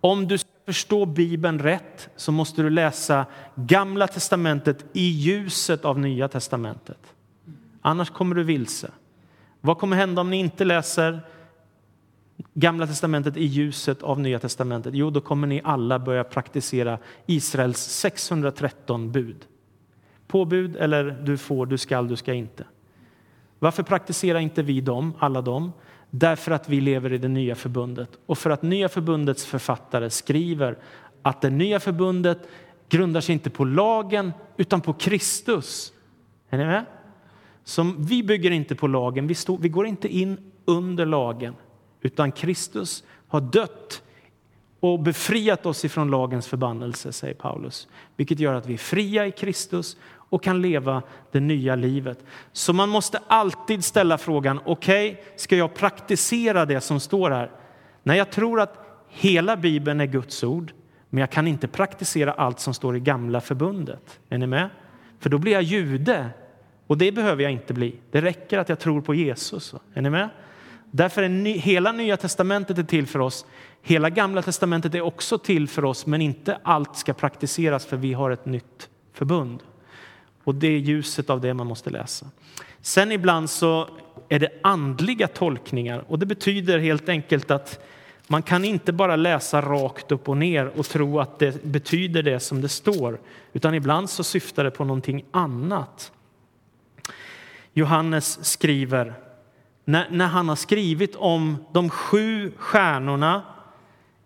[0.00, 6.28] om du förstå Bibeln rätt så måste du läsa Gamla testamentet i ljuset av Nya
[6.28, 7.14] testamentet.
[7.80, 8.90] Annars kommer du vilse.
[9.60, 11.20] Vad kommer hända om ni inte läser
[12.54, 14.94] Gamla testamentet i ljuset av Nya testamentet?
[14.94, 19.46] Jo, då kommer ni alla börja praktisera Israels 613 bud.
[20.26, 22.64] Påbud eller du får, du skall, du ska inte.
[23.58, 25.72] Varför praktiserar inte vi dem, alla dem?
[26.16, 30.78] Därför att vi lever i det nya förbundet och för att nya förbundets författare skriver
[31.22, 32.48] att det nya förbundet
[32.88, 35.92] grundar sig inte på lagen utan på Kristus.
[36.50, 36.84] Är ni med?
[37.64, 41.54] Som vi bygger inte på lagen, vi, stod, vi går inte in under lagen,
[42.00, 44.02] utan Kristus har dött
[44.80, 47.88] och befriat oss ifrån lagens förbannelse, säger Paulus.
[48.16, 49.96] Vilket gör att vi är fria i Kristus
[50.28, 51.02] och kan leva
[51.32, 52.24] det nya livet.
[52.52, 57.50] Så man måste alltid ställa frågan, okej, okay, ska jag praktisera det som står här?
[58.02, 60.72] Nej, jag tror att hela Bibeln är Guds ord,
[61.10, 64.20] men jag kan inte praktisera allt som står i gamla förbundet.
[64.28, 64.68] Är ni med?
[65.20, 66.30] För då blir jag jude
[66.86, 67.94] och det behöver jag inte bli.
[68.10, 69.74] Det räcker att jag tror på Jesus.
[69.94, 70.28] Är ni med?
[70.90, 73.46] Därför är ny, hela Nya testamentet är till för oss.
[73.82, 78.12] Hela Gamla testamentet är också till för oss, men inte allt ska praktiseras för vi
[78.12, 79.62] har ett nytt förbund.
[80.44, 82.26] Och det är ljuset av det man måste läsa.
[82.80, 83.88] Sen ibland så
[84.28, 87.84] är det andliga tolkningar och det betyder helt enkelt att
[88.26, 92.40] man kan inte bara läsa rakt upp och ner och tro att det betyder det
[92.40, 93.20] som det står,
[93.52, 96.12] utan ibland så syftar det på någonting annat.
[97.72, 99.14] Johannes skriver,
[99.84, 103.42] när, när han har skrivit om de sju stjärnorna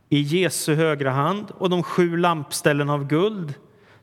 [0.09, 3.55] i Jesu högra hand och de sju lampställen av guld,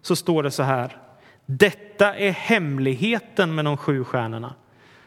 [0.02, 0.98] så står det så här.
[1.46, 4.54] Detta är hemligheten med de sju stjärnorna.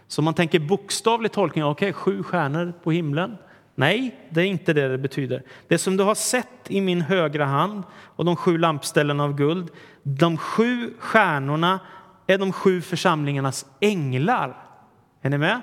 [0.06, 3.36] Så man tänker bokstavlig tolkning, okej, okay, sju stjärnor på himlen.
[3.74, 5.42] Nej, det är inte det det betyder.
[5.68, 9.70] Det som du har sett i min högra hand och de sju lampställen av guld,
[10.02, 11.80] de sju stjärnorna
[12.26, 14.56] är de sju församlingarnas änglar.
[15.22, 15.60] Är ni med?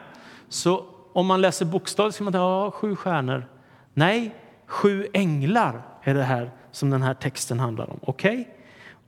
[0.50, 3.46] Så om man läser bokstavligt så man tänka, ja, sju stjärnor.
[3.94, 4.36] Nej,
[4.68, 8.00] sju änglar är det här som den här texten handlar om.
[8.02, 8.42] Okej?
[8.42, 8.46] Okay?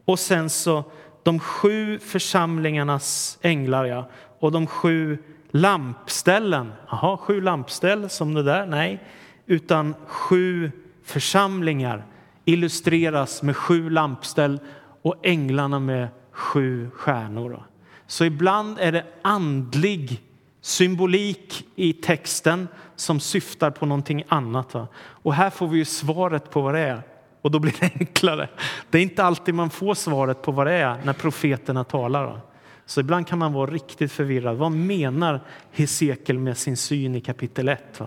[0.05, 0.83] Och sen så
[1.27, 4.09] de sju församlingarnas änglar, ja,
[4.39, 5.17] och de sju
[5.51, 6.71] lampställen.
[6.89, 8.65] Jaha, sju lampställ som det där?
[8.65, 9.03] Nej,
[9.45, 10.71] utan sju
[11.03, 12.05] församlingar
[12.45, 14.59] illustreras med sju lampställ
[15.01, 17.63] och änglarna med sju stjärnor.
[18.07, 20.21] Så ibland är det andlig
[20.61, 24.75] symbolik i texten som syftar på någonting annat.
[24.99, 27.01] Och här får vi ju svaret på vad det är.
[27.41, 28.49] Och då blir det enklare.
[28.89, 32.41] Det är inte alltid man får svaret på vad det är när profeterna talar.
[32.85, 34.57] Så ibland kan man vara riktigt förvirrad.
[34.57, 38.01] Vad menar Hesekiel med sin syn i kapitel 1?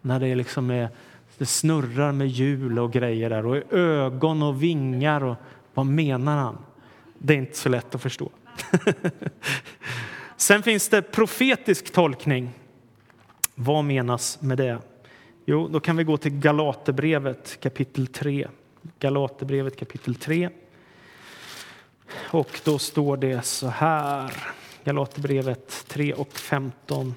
[0.00, 0.88] När det, liksom är,
[1.38, 5.24] det snurrar med hjul och grejer där och ögon och vingar.
[5.24, 5.36] Och,
[5.74, 6.58] vad menar han?
[7.18, 8.30] Det är inte så lätt att förstå.
[10.36, 12.50] Sen finns det profetisk tolkning.
[13.54, 14.78] Vad menas med det?
[15.46, 18.48] Jo, då kan vi gå till Galaterbrevet kapitel 3.
[18.98, 20.50] Galaterbrevet kapitel 3.
[22.30, 24.32] Och då står det så här.
[24.84, 27.14] Galaterbrevet 3 och 15.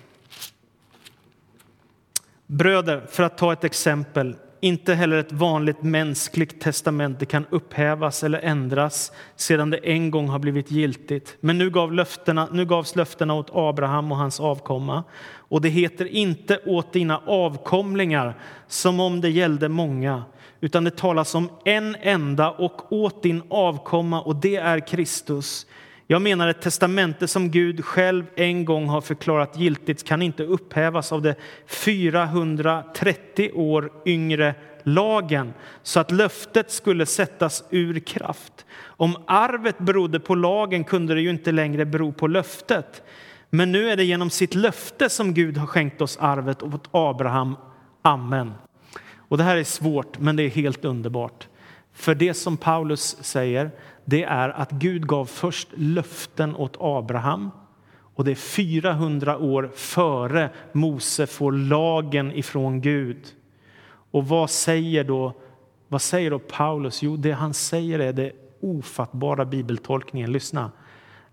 [2.48, 4.36] Bröder, för att ta ett exempel.
[4.60, 10.40] Inte heller ett vanligt mänskligt testamente kan upphävas eller ändras sedan det en gång har
[10.40, 11.38] blivit giltigt.
[11.40, 15.04] Men nu, gav löftena, nu gavs löftena åt Abraham och hans avkomma.
[15.26, 18.34] Och det heter inte åt dina avkomlingar
[18.68, 20.24] som om det gällde många
[20.66, 25.66] utan det talas om en enda och åt din avkomma, och det är Kristus.
[26.08, 31.12] Jag menar ett testamente som Gud själv en gång har förklarat giltigt kan inte upphävas
[31.12, 31.36] av det
[31.68, 35.54] 430 år yngre lagen
[35.84, 38.66] så att löftet skulle sättas ur kraft.
[38.84, 43.04] Om arvet berodde på lagen kunde det ju inte längre bero på löftet.
[43.50, 47.56] Men nu är det genom sitt löfte som Gud har skänkt oss arvet åt Abraham.
[48.02, 48.54] Amen.
[49.28, 51.48] Och det här är svårt, men det är helt underbart.
[51.94, 53.72] För det som Paulus säger,
[54.06, 57.52] det är att Gud gav först löften åt Abraham
[58.16, 63.26] och det är 400 år före Mose får lagen ifrån Gud.
[64.12, 65.34] Och vad säger då,
[65.88, 67.04] vad säger då Paulus?
[67.04, 70.32] Jo, det han säger är det ofattbara bibeltolkningen.
[70.32, 70.72] Lyssna.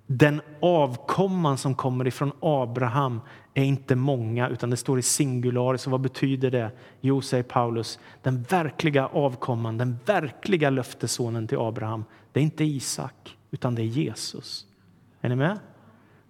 [0.07, 3.21] Den avkomman som kommer ifrån Abraham
[3.55, 5.77] är inte många, utan det står i singular.
[5.77, 6.71] Så vad betyder det?
[7.01, 13.37] Jo, säger Paulus, den verkliga avkomman, den verkliga löftesonen till Abraham, det är inte Isak,
[13.51, 14.67] utan det är Jesus.
[15.21, 15.59] Är ni med?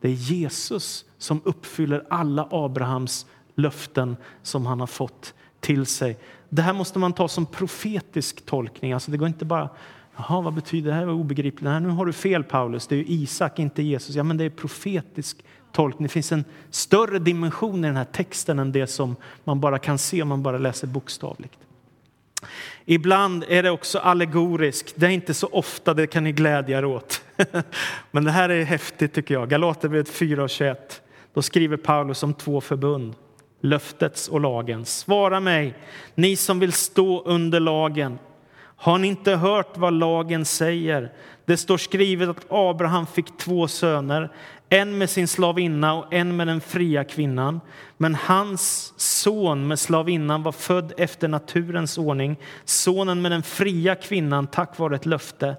[0.01, 6.19] Det är Jesus som uppfyller alla Abrahams löften som han har fått till sig.
[6.49, 8.93] Det här måste man ta som profetisk tolkning.
[8.93, 9.71] Alltså det går inte bara
[10.17, 11.05] Jaha, vad betyder det här?
[11.05, 11.65] Vad obegripligt.
[11.65, 12.87] Nej, nu har du fel Paulus.
[12.87, 14.15] Det är Isak, inte Jesus.
[14.15, 16.03] Ja, men det är profetisk tolkning.
[16.03, 19.99] Det finns en större dimension i den här texten än det som man bara kan
[19.99, 21.59] se om man bara läser bokstavligt.
[22.85, 24.93] Ibland är det också allegoriskt.
[24.97, 27.23] Det är inte så ofta, det kan ni glädja er åt.
[28.11, 29.49] Men det här är häftigt tycker jag.
[29.49, 31.03] Galaterbrevet 4 och 21.
[31.35, 33.15] Då skriver Paulus om två förbund,
[33.61, 34.99] löftets och lagens.
[34.99, 35.75] Svara mig,
[36.15, 38.19] ni som vill stå under lagen.
[38.83, 41.13] Har ni inte hört vad lagen säger?
[41.45, 44.33] Det står skrivet att Abraham fick två söner.
[44.69, 47.61] en med sin slavinna och en med den fria kvinnan.
[47.97, 54.47] Men hans son med slavinnan var född efter naturens ordning, sonen med den fria kvinnan
[54.47, 55.57] tack vare ett löfte.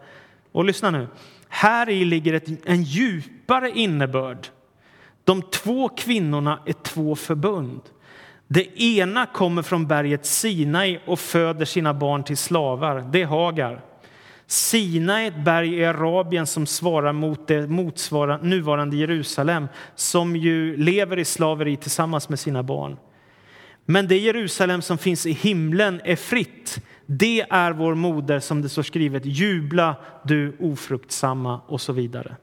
[0.51, 1.07] Och lyssna nu,
[1.47, 4.47] här i ligger ett, en djupare innebörd.
[5.23, 7.81] De två kvinnorna är två förbund.
[8.53, 13.09] Det ena kommer från berget Sinai och föder sina barn till slavar.
[13.11, 13.81] Det är Hagar.
[14.47, 20.77] Sinai är ett berg i Arabien som svarar mot det motsvarar nuvarande Jerusalem som ju
[20.77, 22.97] lever i slaveri tillsammans med sina barn.
[23.85, 26.79] Men det Jerusalem som finns i himlen är fritt.
[27.05, 29.25] Det är vår moder, som det står skrivet.
[29.25, 32.35] Jubla, du ofruktsamma, och så vidare.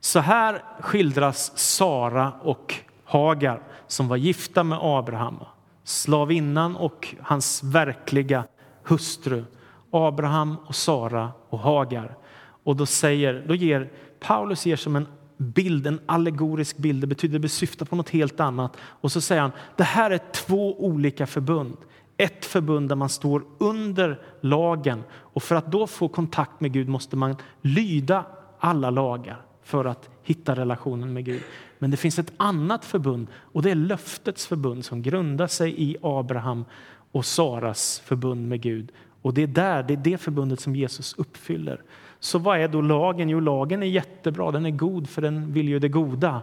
[0.00, 5.36] Så här skildras Sara och Hagar som var gifta med Abraham,
[5.84, 8.44] slavinnan och hans verkliga
[8.82, 9.44] hustru.
[9.90, 12.16] Abraham och Sara och Hagar.
[12.64, 15.06] Och då, säger, då ger Paulus ger som en
[15.36, 17.00] bild, en allegorisk bild.
[17.00, 18.76] Det betyder det syftar på något helt annat.
[18.80, 21.76] Och så säger han, det här är två olika förbund.
[22.16, 26.88] Ett förbund där man står under lagen och för att då få kontakt med Gud
[26.88, 28.24] måste man lyda
[28.58, 31.42] alla lagar för att hitta relationen med Gud.
[31.78, 35.96] Men det finns ett annat förbund och det är löftets förbund som grundar sig i
[36.02, 36.64] Abraham
[37.12, 38.92] och Saras förbund med Gud.
[39.22, 41.82] Och det är där, det är det förbundet som Jesus uppfyller.
[42.18, 43.28] Så vad är då lagen?
[43.28, 46.42] Jo, lagen är jättebra, den är god för den vill ju det goda.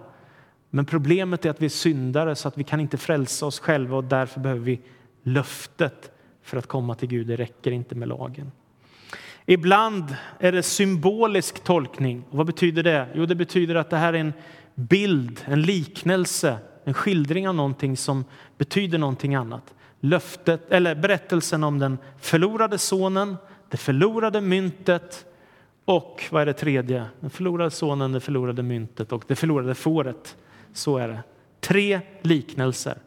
[0.70, 3.98] Men problemet är att vi är syndare så att vi kan inte frälsa oss själva
[3.98, 4.82] och därför behöver vi
[5.24, 6.12] löftet
[6.42, 7.28] för att komma till Gud.
[7.28, 8.52] Det räcker inte med lagen.
[9.46, 12.24] Ibland är det symbolisk tolkning.
[12.30, 13.08] Och vad betyder det?
[13.16, 14.34] Jo, det betyder att det här är en
[14.76, 18.26] bild, en liknelse, en skildring av någonting som
[18.58, 19.74] betyder någonting annat.
[20.00, 23.38] Löftet, eller berättelsen om den förlorade sonen,
[23.70, 25.26] det förlorade myntet
[25.86, 27.06] och vad är det tredje?
[27.20, 30.38] Den förlorade sonen, det förlorade myntet och det förlorade fåret.
[30.74, 31.20] Så är det.
[31.60, 32.98] Tre liknelser.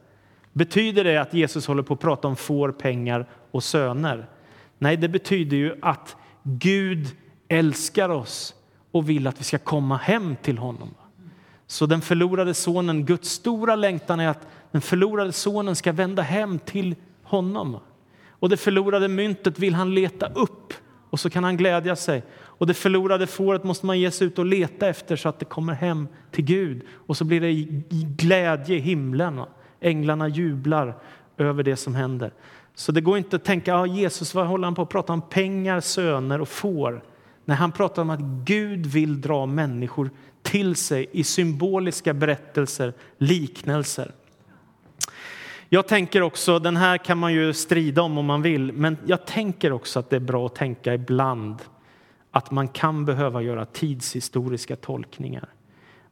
[0.53, 4.27] Betyder det att Jesus håller på att prata om får, pengar och söner?
[4.79, 7.17] Nej, det betyder ju att Gud
[7.49, 8.55] älskar oss
[8.91, 10.95] och vill att vi ska komma hem till honom.
[11.67, 16.59] Så den förlorade sonen, Guds stora längtan är att den förlorade sonen ska vända hem
[16.59, 17.79] till honom.
[18.29, 20.73] Och det förlorade myntet vill han leta upp
[21.11, 22.23] och så kan han glädja sig.
[22.37, 25.45] Och det förlorade fåret måste man ge sig ut och leta efter så att det
[25.45, 26.83] kommer hem till Gud.
[27.07, 27.53] Och så blir det
[28.17, 29.41] glädje i himlen.
[29.81, 30.97] Änglarna jublar
[31.39, 32.33] över det som händer.
[32.75, 35.23] Så det går inte att tänka, ah, Jesus, vad håller han på att prata om?
[35.23, 37.05] Pengar, söner och får.
[37.45, 40.11] När han pratar om att Gud vill dra människor
[40.43, 44.13] till sig i symboliska berättelser, liknelser.
[45.69, 49.27] Jag tänker också, den här kan man ju strida om om man vill, men jag
[49.27, 51.57] tänker också att det är bra att tänka ibland
[52.31, 55.49] att man kan behöva göra tidshistoriska tolkningar.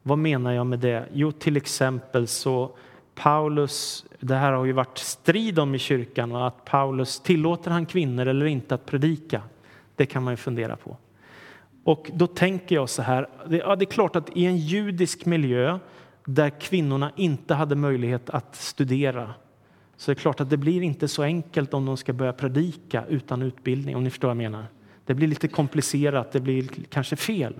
[0.01, 1.05] Vad menar jag med det?
[1.13, 2.75] Jo, till exempel så
[3.15, 7.85] Paulus, det här har ju varit strid om i kyrkan och att Paulus tillåter han
[7.85, 9.41] kvinnor eller inte att predika.
[9.95, 10.97] Det kan man ju fundera på.
[11.83, 15.25] Och då tänker jag så här, det, ja, det är klart att i en judisk
[15.25, 15.79] miljö
[16.25, 19.33] där kvinnorna inte hade möjlighet att studera
[19.97, 23.05] så det är klart att det blir inte så enkelt om de ska börja predika
[23.05, 24.65] utan utbildning, om ni förstår vad jag menar.
[25.05, 27.53] Det blir lite komplicerat, det blir kanske fel.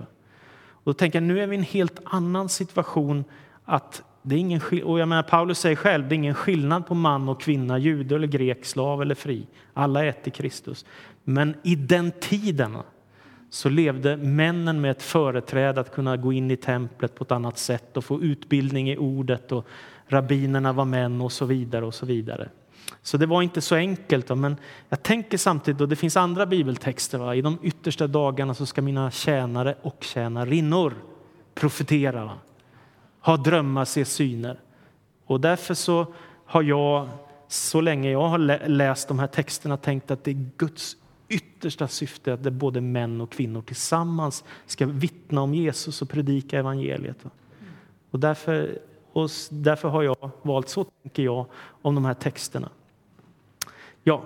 [0.68, 3.24] Och då tänker jag, nu är vi i en helt annan situation.
[3.64, 6.94] att det är ingen, och jag menar, Paulus säger själv, det är ingen skillnad på
[6.94, 9.46] man och kvinna, jude eller grek, slav eller fri.
[9.72, 10.84] Alla är ett i Kristus.
[11.24, 12.76] Men i den tiden
[13.50, 17.58] så levde männen med ett företräde att kunna gå in i templet på ett annat
[17.58, 19.66] sätt och få utbildning i ordet och
[20.06, 22.48] rabbinerna var män och så vidare och så vidare.
[23.02, 24.26] Så det var inte så enkelt.
[24.26, 24.56] Då, men
[24.88, 27.34] jag tänker samtidigt, och det finns andra bibeltexter, va?
[27.34, 30.94] i de yttersta dagarna så ska mina tjänare och tjänarinnor
[31.54, 32.38] profetera, va?
[33.24, 34.60] Ha drömmar, se syner.
[35.26, 36.06] Och därför så
[36.44, 37.08] har jag,
[37.48, 40.96] så länge jag har läst de här texterna, tänkt att det är Guds
[41.28, 46.58] yttersta syfte att det både män och kvinnor tillsammans ska vittna om Jesus och predika
[46.58, 47.24] evangeliet.
[48.10, 48.78] Och därför,
[49.12, 51.46] och därför har jag valt, så tänker jag,
[51.82, 52.68] om de här texterna.
[54.02, 54.24] Ja,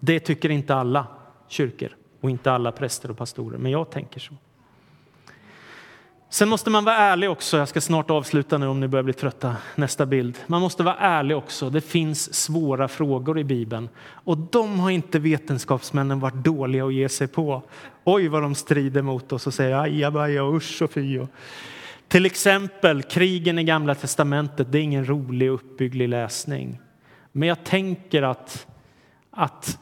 [0.00, 1.06] det tycker inte alla
[1.48, 4.34] kyrkor och inte alla präster och pastorer, men jag tänker så.
[6.30, 7.56] Sen måste man vara ärlig också.
[7.56, 9.56] Jag ska snart avsluta nu om ni börjar bli trötta.
[9.74, 10.38] Nästa bild.
[10.46, 11.70] Man måste vara ärlig också.
[11.70, 17.08] Det finns svåra frågor i Bibeln och de har inte vetenskapsmännen varit dåliga att ge
[17.08, 17.62] sig på.
[18.04, 21.20] Oj, vad de strider mot oss och säger ajabaja, och usch och fy.
[22.08, 24.72] Till exempel krigen i Gamla testamentet.
[24.72, 26.80] Det är ingen rolig uppbygglig läsning.
[27.32, 28.66] Men jag tänker att,
[29.30, 29.78] att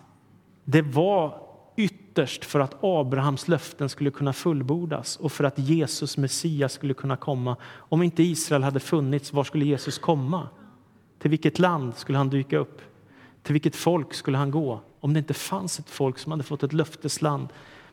[0.64, 1.45] det var
[2.16, 7.16] ytterst för att Abrahams löften skulle kunna fullbordas och för att Jesus Messias skulle kunna
[7.16, 7.56] komma.
[7.76, 10.48] Om inte Israel hade funnits, var skulle Jesus komma?
[11.18, 12.80] Till vilket land skulle han dyka upp?
[13.42, 14.80] Till vilket folk skulle han gå?
[15.00, 17.48] Om det inte fanns ett folk som hade fått ett löftesland.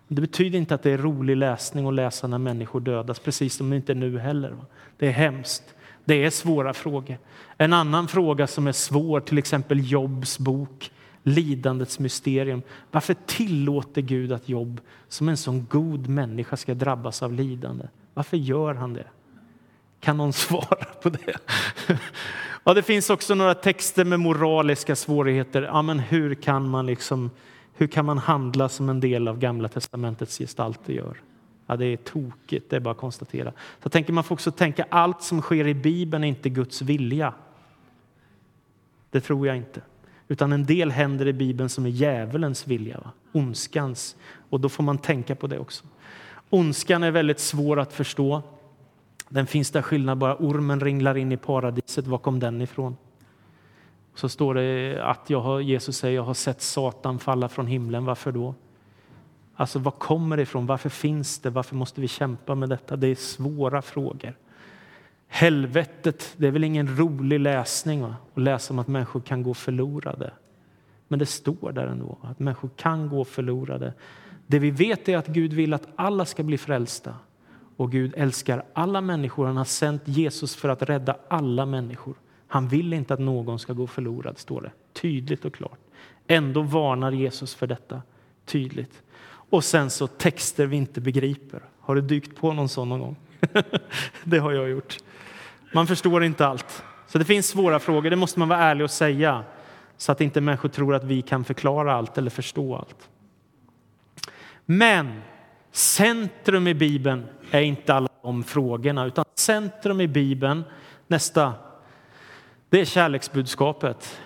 [0.08, 3.70] Det betyder inte att det är rolig läsning att läsa när människor dödas, precis som
[3.70, 4.56] det inte är nu heller.
[4.98, 5.64] Det är hemskt.
[6.06, 7.18] Det är svåra frågor.
[7.58, 10.92] En annan fråga som är svår, till exempel Jobs bok,
[11.24, 12.62] lidandets mysterium.
[12.92, 17.88] Varför tillåter Gud att Jobb, som en sån god människa, ska drabbas av lidande?
[18.14, 19.08] Varför gör han det?
[20.00, 21.38] Kan någon svara på det?
[22.64, 25.62] Ja, det finns också några texter med moraliska svårigheter.
[25.62, 27.32] Ja, men hur, kan man liksom,
[27.74, 31.18] hur kan man handla som en del av Gamla testamentets gestalter gör?
[31.68, 33.52] Ja, det är tokigt, det är bara att konstatera.
[33.52, 36.82] Så jag tänker, man får också tänka allt som sker i Bibeln är inte Guds
[36.82, 37.34] vilja.
[39.10, 39.82] Det tror jag inte.
[40.34, 43.12] Utan en del händer i Bibeln som är djävulens vilja, va?
[43.32, 44.16] ondskans.
[44.50, 45.86] Och då får man tänka på det också.
[46.50, 48.42] Ondskan är väldigt svår att förstå.
[49.30, 50.36] Den finns där skillnad bara.
[50.36, 52.08] Ormen ringlar in i paradiset.
[52.08, 52.98] Var kom den ifrån?
[54.16, 58.06] Så står det att jag har, Jesus säger jag har sett Satan falla från himlen.
[58.06, 58.56] Varför då?
[59.56, 60.66] Alltså, var kommer det ifrån?
[60.66, 61.50] Varför finns det?
[61.50, 62.96] Varför måste vi kämpa med detta?
[62.96, 64.34] Det är svåra frågor.
[65.34, 68.16] Helvetet, det är väl ingen rolig läsning va?
[68.34, 70.34] att läsa om att människor kan gå förlorade.
[71.08, 73.94] Men det står där ändå, att människor kan gå förlorade.
[74.48, 77.16] Det vi vet är att Gud vill att alla ska bli frälsta.
[77.78, 79.46] Och Gud älskar alla människor.
[79.46, 82.16] Han har sänt Jesus för att rädda alla människor.
[82.48, 85.80] Han vill inte att någon ska gå förlorad, står det tydligt och klart.
[86.28, 88.02] Ändå varnar Jesus för detta
[88.46, 89.04] tydligt.
[89.26, 91.62] Och sen så texter vi inte begriper.
[91.80, 93.16] Har du dykt på någon sån någon gång?
[94.24, 94.98] det har jag gjort.
[95.74, 96.84] Man förstår inte allt.
[97.08, 99.44] Så det finns svåra frågor, det måste man vara ärlig och säga.
[99.98, 103.10] Så att inte människor tror att vi kan förklara allt eller förstå allt.
[104.66, 105.22] Men
[105.72, 110.64] centrum i Bibeln är inte alla de frågorna, utan centrum i Bibeln,
[111.08, 111.54] nästa,
[112.70, 114.20] det är kärleksbudskapet.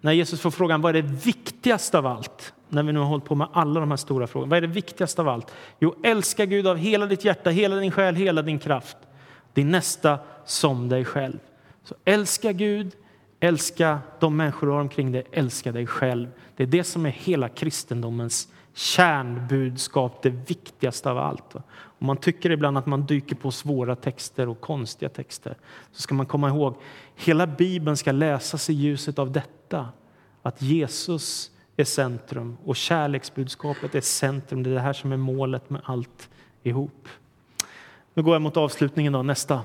[0.00, 3.24] När Jesus får frågan vad är det viktigaste av allt, när vi nu har hållit
[3.24, 5.54] på med alla de här stora frågorna, vad är det viktigaste av allt?
[5.78, 8.96] Jo, älska Gud av hela ditt hjärta, hela din själ, hela din kraft.
[9.52, 10.18] Din nästa
[10.50, 11.38] som dig själv.
[11.84, 12.92] Så älska Gud,
[13.40, 16.28] älska de människor du har omkring dig, älska dig själv.
[16.56, 21.54] Det är det som är hela kristendomens kärnbudskap, det viktigaste av allt.
[21.74, 25.56] Om man tycker ibland att man dyker på svåra texter och konstiga texter
[25.92, 26.74] så ska man komma ihåg
[27.16, 29.88] hela Bibeln ska läsas i ljuset av detta.
[30.42, 34.62] Att Jesus är centrum och kärleksbudskapet är centrum.
[34.62, 36.28] Det är det här som är målet med allt
[36.62, 37.08] ihop.
[38.14, 39.12] Nu går jag mot avslutningen.
[39.12, 39.60] då, nästa.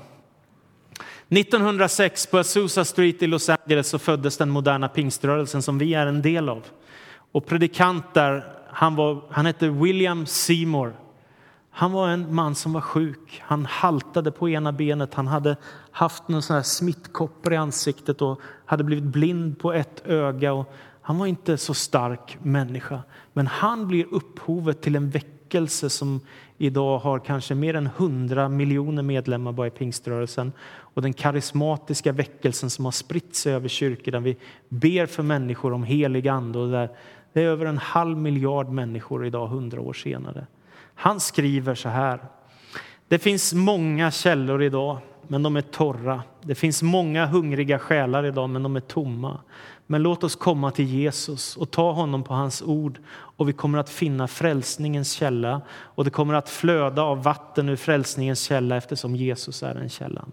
[1.38, 6.08] 1906 på Azusa Street i Los Angeles så föddes den moderna pingströrelsen som vi är
[6.08, 6.64] en del av.
[7.32, 10.96] Och predikant där, han, var, han hette William Seymour.
[11.70, 13.42] Han var en man som var sjuk.
[13.46, 15.14] Han haltade på ena benet.
[15.14, 15.56] Han hade
[15.92, 20.54] haft någon sån här smittkoppor i ansiktet och hade blivit blind på ett öga.
[20.54, 23.02] Och han var inte så stark människa.
[23.34, 26.22] Men han blir upphovet till en väckelse som
[26.58, 30.52] idag har kanske mer än 100 miljoner medlemmar bara i pingströrelsen.
[30.94, 34.38] Och den karismatiska väckelsen som har spritt sig över kyrkor där vi
[34.70, 36.60] ber för människor om helig ande.
[36.60, 36.90] Och där
[37.34, 40.48] det är över en halv miljard människor idag, hundra år senare.
[40.96, 42.20] Han skriver så här.
[43.08, 46.24] Det finns många källor idag, men de är torra.
[46.42, 49.40] Det finns många hungriga själar idag, men de är tomma.
[49.88, 53.78] Men låt oss komma till Jesus och ta honom på hans ord och vi kommer
[53.78, 59.16] att finna frälsningens källa och det kommer att flöda av vatten ur frälsningens källa eftersom
[59.16, 60.32] Jesus är den källan.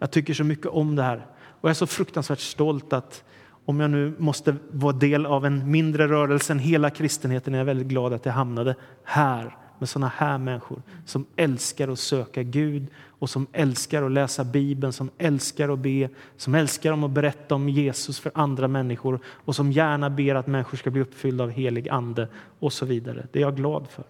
[0.00, 1.26] Jag tycker så mycket om det här
[1.60, 3.24] och jag är så fruktansvärt stolt att
[3.64, 7.64] om jag nu måste vara del av en mindre rörelse än hela kristenheten är jag
[7.64, 8.74] väldigt glad att jag hamnade
[9.04, 14.44] här med såna här människor som älskar att söka Gud och som älskar att läsa
[14.44, 19.56] Bibeln, som älskar att be, som älskar att berätta om Jesus för andra människor och
[19.56, 22.28] som gärna ber att människor ska bli uppfyllda av helig ande
[22.58, 23.26] och så vidare.
[23.32, 24.04] Det är jag glad för.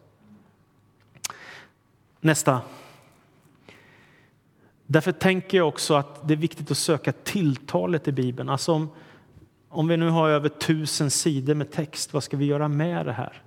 [2.21, 2.61] Nästa.
[4.93, 8.49] Därför tänker jag också att det är viktigt att söka tilltalet i Bibeln.
[8.49, 8.91] Alltså om,
[9.69, 13.13] om vi nu har över tusen sidor med text, vad ska vi göra med det
[13.13, 13.43] här?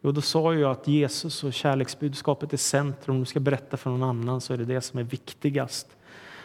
[0.00, 3.16] Jo, då sa jag att Jesus och kärleksbudskapet är centrum.
[3.16, 5.86] Om du ska berätta för någon annan så är det det som är viktigast.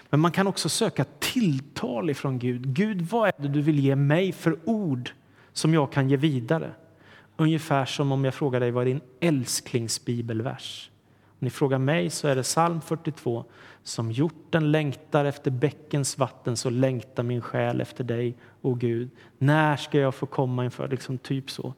[0.10, 2.76] Men man kan också söka tilltal ifrån Gud.
[2.76, 5.12] Gud, vad är det du vill ge mig för ord
[5.54, 6.72] som jag kan ge vidare?
[7.38, 10.90] Ungefär som om jag frågar dig vad är din älsklingsbibelvers?
[11.40, 13.46] Om ni frågar mig så är det psalm 42.
[13.84, 19.10] Som hjorten längtar efter bäckens vatten så längtar min själ efter dig, o Gud.
[19.38, 20.88] När ska jag få komma inför?
[20.88, 21.74] Liksom typ så.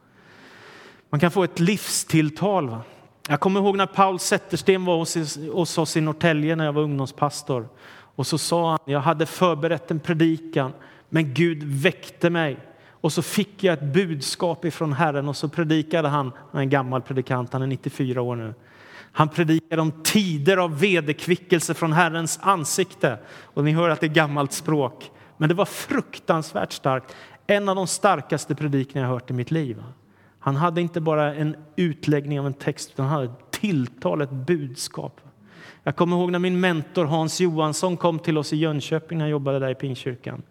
[1.09, 2.69] Man kan få ett livstilltal.
[2.69, 2.81] Va?
[3.29, 6.81] Jag kommer ihåg när Paul Zettersten var hos, hos oss i Norrtälje när jag var
[6.81, 7.69] ungdomspastor.
[7.89, 10.73] Och så sa han, jag hade förberett en predikan,
[11.09, 12.57] men Gud väckte mig.
[12.91, 16.69] Och så fick jag ett budskap ifrån Herren och så predikade han, han är en
[16.69, 18.53] gammal predikant, han är 94 år nu.
[19.11, 23.19] Han predikade om tider av vederkvickelse från Herrens ansikte.
[23.43, 25.11] Och ni hör att det är gammalt språk.
[25.37, 27.15] Men det var fruktansvärt starkt.
[27.47, 29.83] En av de starkaste predikningar jag hört i mitt liv.
[30.39, 34.31] Han hade inte bara en utläggning av en text, utan han hade ett tilltal, ett
[34.31, 35.21] budskap.
[35.83, 39.31] Jag kommer ihåg när min mentor Hans Johansson kom till oss i Jönköping när jag
[39.31, 40.41] jobbade där i Pingstkyrkan.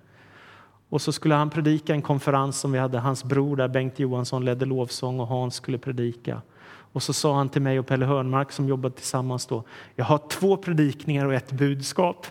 [0.89, 2.99] Och så skulle han predika en konferens som vi hade.
[2.99, 6.43] Hans bror där, Bengt Johansson, ledde lovsång och Hans skulle predika.
[6.97, 9.65] Och så sa han till mig och Pelle Hörnmark som jobbade tillsammans då.
[9.95, 12.27] Jag har två predikningar och ett budskap.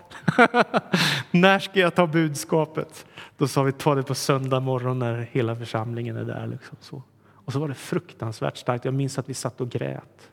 [1.30, 3.06] när ska jag ta budskapet?
[3.36, 6.46] Då sa vi ta det på söndag morgon när hela församlingen är där.
[6.46, 7.02] Liksom så.
[7.28, 8.84] Och så var det fruktansvärt starkt.
[8.84, 10.30] Jag minns att vi satt och grät.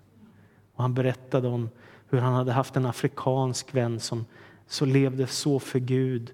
[0.75, 1.69] Och han berättade om
[2.09, 4.25] hur han hade haft en afrikansk vän som
[4.67, 6.31] så levde så för Gud.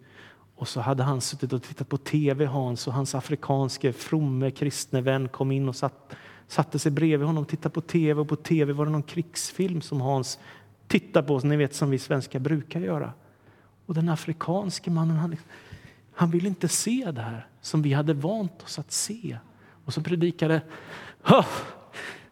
[0.55, 5.01] Och så hade han suttit och tittat på tv, Hans, och hans afrikanske fromme kristne
[5.01, 6.15] vän kom in och satt,
[6.49, 8.21] satte sig bredvid honom och tittade på tv.
[8.21, 10.39] Och på tv var det någon krigsfilm som Hans
[10.87, 13.13] tittade på, ni vet som vi svenskar brukar göra.
[13.85, 15.35] Och den afrikanske mannen, han,
[16.13, 19.37] han ville inte se det här som vi hade vant oss att se.
[19.85, 20.61] Och så predikade
[21.23, 21.45] oh,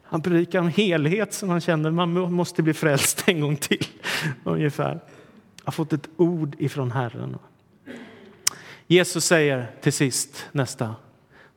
[0.03, 3.85] han predikade om helhet som han kände man måste bli frälst en gång till.
[4.43, 4.93] Ungefär.
[4.93, 7.37] Jag har fått ett ord ifrån Herren.
[8.87, 10.95] Jesus säger till sist, nästa.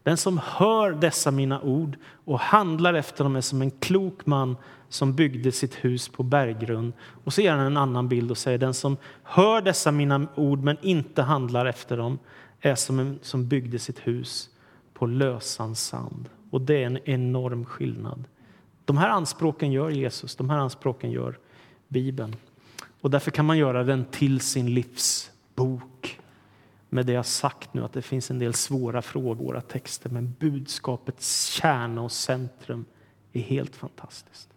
[0.03, 4.57] Den som hör dessa mina ord och handlar efter dem är som en klok man
[4.89, 6.93] som byggde sitt hus på berggrund.
[7.25, 10.63] Och så ger han en annan bild och säger den som hör dessa mina ord
[10.63, 12.19] men inte handlar efter dem
[12.61, 14.49] är som en som byggde sitt hus
[14.95, 16.29] på lösan sand.
[16.51, 18.25] Och det är en enorm skillnad.
[18.85, 21.39] De här anspråken gör Jesus, de här anspråken gör
[21.89, 22.37] Bibeln.
[23.01, 26.20] Och därför kan man göra den till sin livsbok.
[26.93, 30.11] Med det jag sagt nu, att det finns en del svåra frågor i våra texter,
[30.11, 32.85] men budskapets kärna och centrum
[33.33, 34.49] är helt fantastiskt.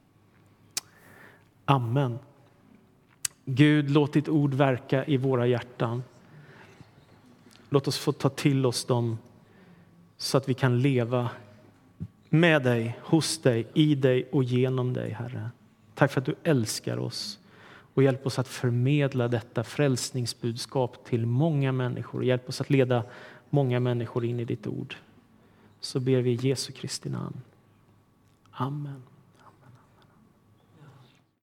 [1.66, 2.20] Amen.
[3.46, 6.04] Gud, låt ditt ord verka i våra hjärtan.
[7.70, 9.18] Låt oss få ta till oss dem
[10.18, 11.30] så att vi kan leva
[12.30, 15.50] med dig, hos dig, i dig och genom dig, Herre.
[15.96, 17.40] Tack för att du älskar oss
[17.94, 22.26] och hjälp oss att förmedla detta frälsningsbudskap till många människor.
[22.26, 23.04] Hjälp oss att leda
[23.50, 24.96] många människor in i ditt ord.
[25.80, 27.42] Så ber vi i Jesu Kristi namn.
[28.52, 29.04] Amen.